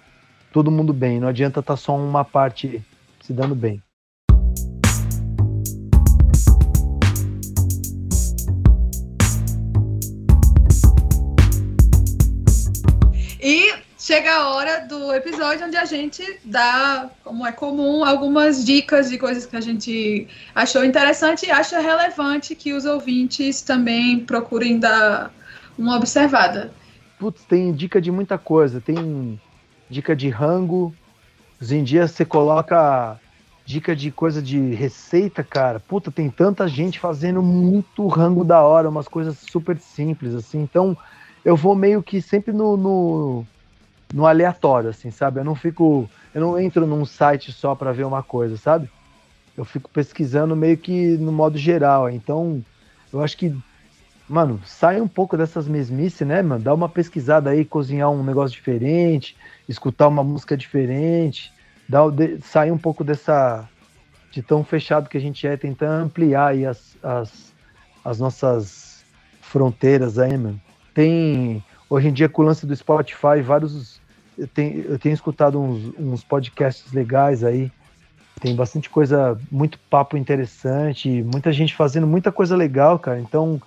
[0.51, 1.19] todo mundo bem.
[1.19, 2.83] Não adianta estar tá só uma parte
[3.21, 3.84] se dando bem.
[14.15, 19.17] Chega a hora do episódio onde a gente dá, como é comum, algumas dicas de
[19.17, 25.33] coisas que a gente achou interessante e acha relevante que os ouvintes também procurem dar
[25.77, 26.71] uma observada.
[27.19, 28.79] Putz, tem dica de muita coisa.
[28.79, 29.37] Tem
[29.89, 30.95] dica de rango.
[31.61, 33.19] Hoje em dia você coloca
[33.65, 35.81] dica de coisa de receita, cara.
[35.81, 40.61] Puta, tem tanta gente fazendo muito rango da hora, umas coisas super simples, assim.
[40.61, 40.97] Então,
[41.43, 43.45] eu vou meio que sempre no, no,
[44.13, 45.39] no, aleatório, assim, sabe?
[45.39, 46.09] Eu não fico.
[46.33, 48.89] Eu não entro num site só para ver uma coisa, sabe?
[49.57, 52.09] Eu fico pesquisando meio que no modo geral.
[52.09, 52.63] Então,
[53.11, 53.55] eu acho que,
[54.27, 56.63] mano, sai um pouco dessas mesmices, né, mano?
[56.63, 59.35] Dá uma pesquisada aí, cozinhar um negócio diferente,
[59.67, 61.53] escutar uma música diferente,
[61.87, 62.01] dá,
[62.41, 63.67] sair um pouco dessa.
[64.31, 67.53] de tão fechado que a gente é, tentar ampliar aí as, as,
[68.03, 69.05] as nossas
[69.41, 70.61] fronteiras aí, mano.
[70.93, 73.94] Tem, hoje em dia, com o lance do Spotify, vários.
[74.37, 77.71] Eu tenho, eu tenho escutado uns, uns podcasts legais aí.
[78.39, 83.19] Tem bastante coisa, muito papo interessante, muita gente fazendo muita coisa legal, cara.
[83.19, 83.61] Então,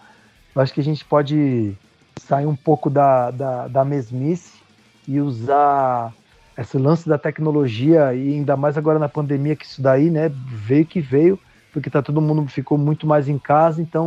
[0.54, 1.74] acho que a gente pode
[2.20, 4.58] sair um pouco da, da, da mesmice
[5.06, 6.12] e usar
[6.56, 10.84] esse lance da tecnologia e ainda mais agora na pandemia que isso daí, né, veio
[10.84, 11.38] que veio,
[11.72, 14.06] porque tá todo mundo ficou muito mais em casa, então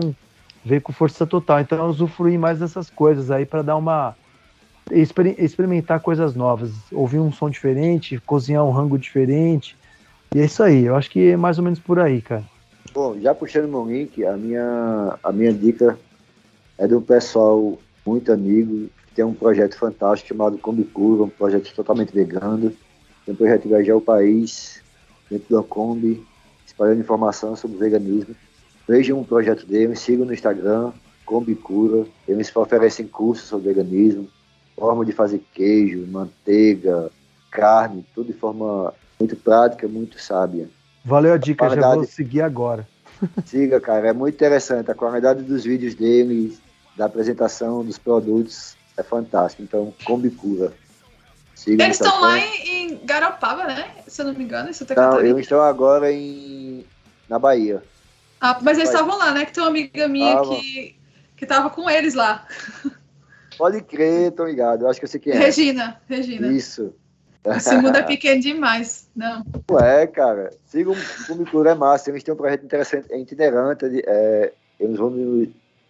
[0.64, 1.62] veio com força total.
[1.62, 4.16] Então eu usufruí mais dessas coisas aí para dar uma
[4.92, 9.76] exper experimentar coisas novas, ouvir um som diferente, cozinhar um rango diferente.
[10.34, 12.44] E é isso aí, eu acho que é mais ou menos por aí, cara.
[12.94, 15.98] Bom, já puxando meu link, a minha, a minha dica
[16.78, 22.14] é de um pessoal muito amigo, tem um projeto fantástico chamado Combicura, um projeto totalmente
[22.14, 22.72] vegano.
[23.26, 24.82] Tem um projeto de viajar o país
[25.30, 26.26] dentro da Kombi,
[26.66, 28.36] espalhando informação sobre veganismo.
[28.88, 30.92] Vejam o projeto dele, sigam no Instagram,
[31.26, 32.06] Combicura.
[32.28, 34.28] Eles oferecem cursos sobre veganismo,
[34.82, 37.12] forma de fazer queijo, manteiga,
[37.52, 40.68] carne, tudo de forma muito prática, muito sábia.
[41.06, 42.88] Valeu a dica, a já vou seguir agora.
[43.46, 44.90] Siga, cara, é muito interessante.
[44.90, 46.60] A qualidade dos vídeos deles,
[46.98, 49.62] da apresentação dos produtos é fantástico.
[49.62, 50.74] Então, Combicura.
[51.54, 53.98] Siga Eles estão lá em, em, Garopaba, né?
[54.08, 56.84] Se eu não me engano, em Santa Não, eles estão agora em
[57.30, 57.84] na Bahia.
[58.42, 59.46] Ah, mas eles estavam lá, né?
[59.46, 60.56] Que tem uma amiga minha tava.
[60.56, 60.96] que,
[61.38, 62.48] que tava com eles lá.
[63.58, 64.84] Pode crer, tô ligado.
[64.84, 65.38] Eu acho que eu sei quem é.
[65.38, 66.48] Regina, Regina.
[66.48, 66.94] Isso.
[67.46, 69.44] Esse mundo é pequeno demais, não.
[69.72, 70.52] Ué, cara.
[70.66, 70.96] Siga o
[71.28, 72.10] Comicultura é massa.
[72.10, 73.86] Eles têm um projeto interessante, é itinerante.
[74.06, 75.12] É, eles vão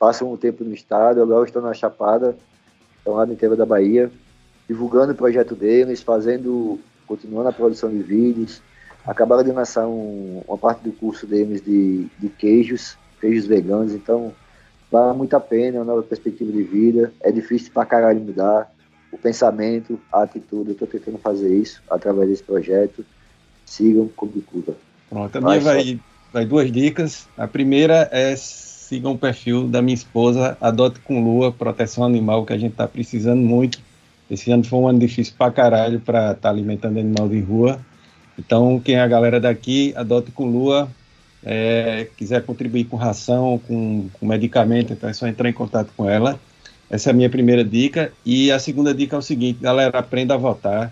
[0.01, 2.35] passam um tempo no estado, agora estão na Chapada,
[2.97, 4.11] estão lá no interior da Bahia,
[4.67, 8.63] divulgando o projeto deles, fazendo, continuando a produção de vídeos.
[9.05, 14.33] Acabaram de lançar um, uma parte do curso deles de, de queijos, queijos veganos, então
[14.91, 17.13] vale muito a pena, é uma nova perspectiva de vida.
[17.21, 18.71] É difícil pra caralho mudar
[19.11, 20.69] o pensamento, a atitude.
[20.69, 23.05] Eu estou tentando fazer isso através desse projeto.
[23.65, 24.75] Sigam como cura.
[25.09, 25.99] Pronto, a minha vai,
[26.33, 27.27] vai duas dicas.
[27.37, 32.51] A primeira é sigam o perfil da minha esposa, Adote com Lua, proteção animal, que
[32.51, 33.79] a gente está precisando muito.
[34.29, 37.79] Esse ano foi um ano difícil pra caralho para estar tá alimentando animal de rua.
[38.37, 40.89] Então, quem é a galera daqui, Adote com Lua,
[41.43, 46.09] é, quiser contribuir com ração, com, com medicamento, então é só entrar em contato com
[46.09, 46.39] ela.
[46.89, 48.11] Essa é a minha primeira dica.
[48.25, 50.91] E a segunda dica é o seguinte, galera, aprenda a votar.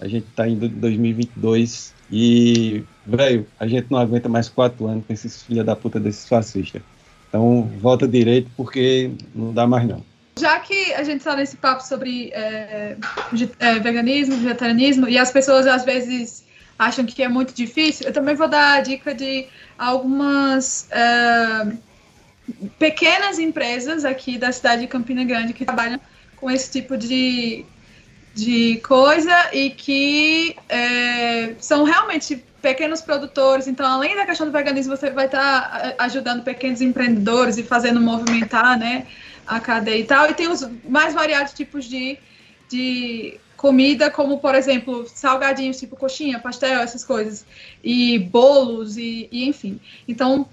[0.00, 5.12] A gente está em 2022 e, velho, a gente não aguenta mais quatro anos com
[5.12, 6.82] esses filha da puta desses fascistas.
[7.28, 10.02] Então, vota direito porque não dá mais não.
[10.38, 12.96] Já que a gente está nesse papo sobre é,
[13.60, 16.43] é, veganismo, vegetarianismo, e as pessoas às vezes
[16.86, 19.46] acham que é muito difícil, eu também vou dar a dica de
[19.78, 20.88] algumas...
[20.90, 21.94] É,
[22.78, 26.00] pequenas empresas aqui da cidade de Campina Grande que trabalham
[26.36, 27.64] com esse tipo de,
[28.34, 33.66] de coisa e que é, são realmente pequenos produtores.
[33.66, 38.00] Então, além da questão do veganismo, você vai estar tá ajudando pequenos empreendedores e fazendo
[38.00, 39.06] movimentar né,
[39.46, 40.30] a cadeia e tal.
[40.30, 42.18] E tem os mais variados tipos de,
[42.68, 47.46] de comida, como, por exemplo, salgadinhos, tipo coxinha, pastel, essas coisas.
[47.82, 49.80] E bolos, e, e enfim.
[50.06, 50.46] Então,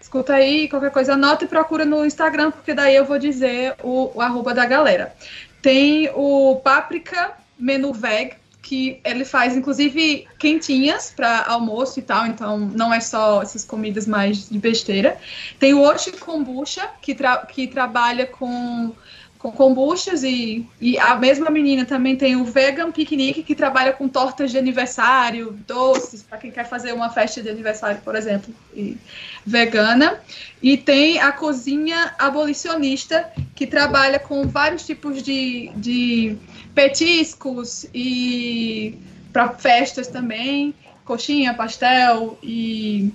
[0.00, 4.12] escuta aí, qualquer coisa, anota e procura no Instagram, porque daí eu vou dizer o,
[4.14, 5.14] o arroba da galera.
[5.62, 8.34] Tem o Páprica Menu Veg,
[8.66, 14.08] que ele faz inclusive quentinhas para almoço e tal, então não é só essas comidas
[14.08, 15.16] mais de besteira.
[15.58, 18.92] Tem o Oshi Kombucha, que, tra que trabalha com
[19.38, 24.08] com kombuchas e, e a mesma menina também tem o Vegan Picnic, que trabalha com
[24.08, 28.96] tortas de aniversário, doces, para quem quer fazer uma festa de aniversário, por exemplo, e,
[29.44, 30.20] vegana.
[30.62, 36.36] E tem a Cozinha Abolicionista, que trabalha com vários tipos de, de
[36.74, 38.98] petiscos e
[39.32, 40.74] para festas também,
[41.04, 43.12] coxinha, pastel e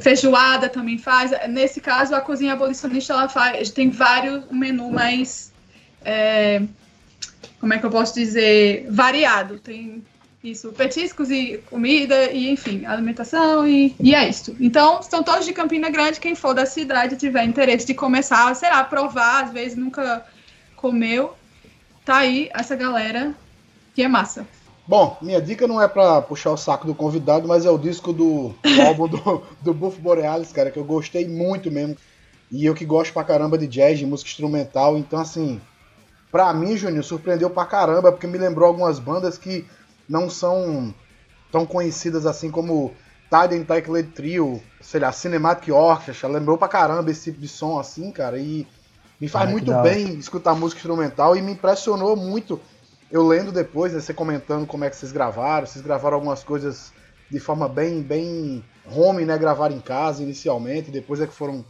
[0.00, 1.30] feijoada também faz.
[1.48, 5.52] Nesse caso, a cozinha abolicionista ela faz, tem vários menu mais
[6.04, 6.62] é,
[7.60, 9.58] como é que eu posso dizer, variado.
[9.58, 10.02] Tem
[10.42, 14.56] isso, petiscos e comida, e enfim, alimentação, e, e é isso.
[14.60, 18.70] Então, estão todos de Campina Grande, quem for da cidade tiver interesse de começar, sei
[18.70, 20.24] lá, provar, às vezes nunca
[20.76, 21.34] comeu,
[22.04, 23.34] tá aí essa galera
[23.94, 24.46] que é massa.
[24.86, 28.12] Bom, minha dica não é para puxar o saco do convidado, mas é o disco
[28.12, 31.96] do, do álbum do, do Buff Borealis, cara, que eu gostei muito mesmo.
[32.50, 35.60] E eu que gosto pra caramba de jazz, de música instrumental, então assim,
[36.30, 39.66] pra mim, Juninho, surpreendeu pra caramba, porque me lembrou algumas bandas que
[40.08, 40.94] não são
[41.50, 42.94] tão conhecidas assim como
[43.30, 48.10] Tide and Trio, sei lá, Cinematic Orchestra, lembrou pra caramba esse tipo de som assim,
[48.10, 48.66] cara, e
[49.20, 52.60] me faz ah, muito bem escutar música instrumental e me impressionou muito.
[53.10, 56.92] Eu lendo depois, né, você comentando como é que vocês gravaram, vocês gravaram algumas coisas
[57.30, 61.64] de forma bem, bem home, né, gravaram em casa inicialmente, depois é que foram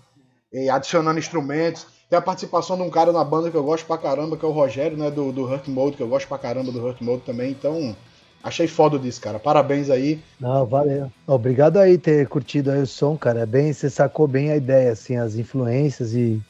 [0.53, 1.87] eh, adicionando instrumentos.
[2.09, 4.49] Tem a participação de um cara na banda que eu gosto pra caramba, que é
[4.49, 5.11] o Rogério, né?
[5.11, 7.51] Do, do Hurt Mode, que eu gosto pra caramba do Hurt Mode também.
[7.51, 7.95] Então,
[8.43, 9.39] achei foda disso, cara.
[9.39, 10.19] Parabéns aí.
[10.41, 11.13] Não, valeu.
[11.27, 13.41] Obrigado aí ter curtido aí o som, cara.
[13.41, 16.41] É bem, você sacou bem a ideia, assim, as influências e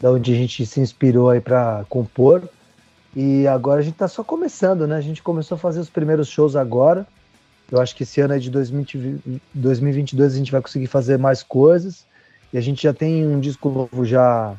[0.00, 2.48] da onde a gente se inspirou aí para compor.
[3.16, 4.94] E agora a gente tá só começando, né?
[4.94, 7.04] A gente começou a fazer os primeiros shows agora.
[7.72, 11.42] Eu acho que esse ano aí de 2020, 2022 a gente vai conseguir fazer mais
[11.42, 12.06] coisas.
[12.52, 14.56] E a gente já tem um disco novo já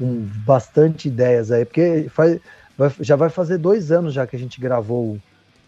[0.00, 2.40] com bastante ideias aí, porque faz,
[2.76, 5.20] vai, já vai fazer dois anos já que a gente gravou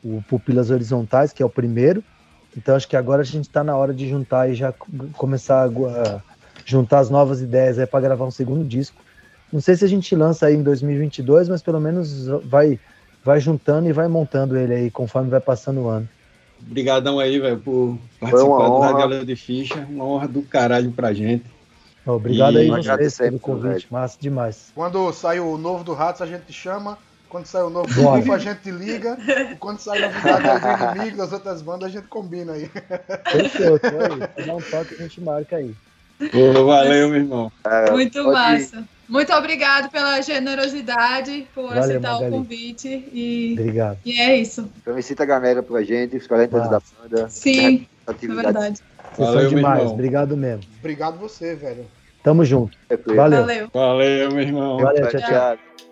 [0.03, 2.03] o, o Pupilas Horizontais, que é o primeiro.
[2.57, 4.73] Então acho que agora a gente está na hora de juntar e já
[5.13, 6.21] começar a, a
[6.65, 8.97] juntar as novas ideias aí para gravar um segundo disco.
[9.53, 12.81] Não sei se a gente lança aí em 2022, mas pelo menos vai
[13.23, 16.09] vai juntando e vai montando ele aí conforme vai passando o ano.
[16.61, 19.87] Obrigadão aí, velho, por participar do Radiola de Ficha.
[19.91, 21.45] Uma honra do caralho pra gente.
[22.07, 24.73] Obrigado e aí vocês pelo convite, massa demais.
[24.75, 26.99] Quando sai o novo do Ratos, a gente te chama.
[27.29, 29.17] Quando sai o novo do Rufo, a gente liga.
[29.51, 32.69] E quando sai o novidade das inimigos, das outras bandas, a gente combina aí.
[32.69, 33.49] Tô aí.
[33.49, 35.75] Se dá um toque, a gente marca aí.
[36.65, 37.53] valeu, meu irmão.
[37.65, 38.77] É, Muito massa.
[38.77, 38.85] Ir.
[39.09, 42.35] Muito obrigado pela generosidade, por Valeu, aceitar Magali.
[42.35, 42.89] o convite.
[43.13, 43.99] E, obrigado.
[44.05, 44.71] E é isso.
[44.85, 47.29] Felicita a galera pra gente, os 40 anos da banda.
[47.29, 48.81] Sim, é verdade.
[49.15, 49.91] Vocês Valeu, são demais.
[49.91, 50.63] Obrigado mesmo.
[50.79, 51.87] Obrigado você, velho.
[52.23, 52.77] Tamo junto.
[53.07, 53.41] Valeu.
[53.41, 53.69] Valeu.
[53.73, 54.79] Valeu, meu irmão.
[54.79, 55.31] Valeu, tchau, tchau.
[55.31, 55.92] tchau.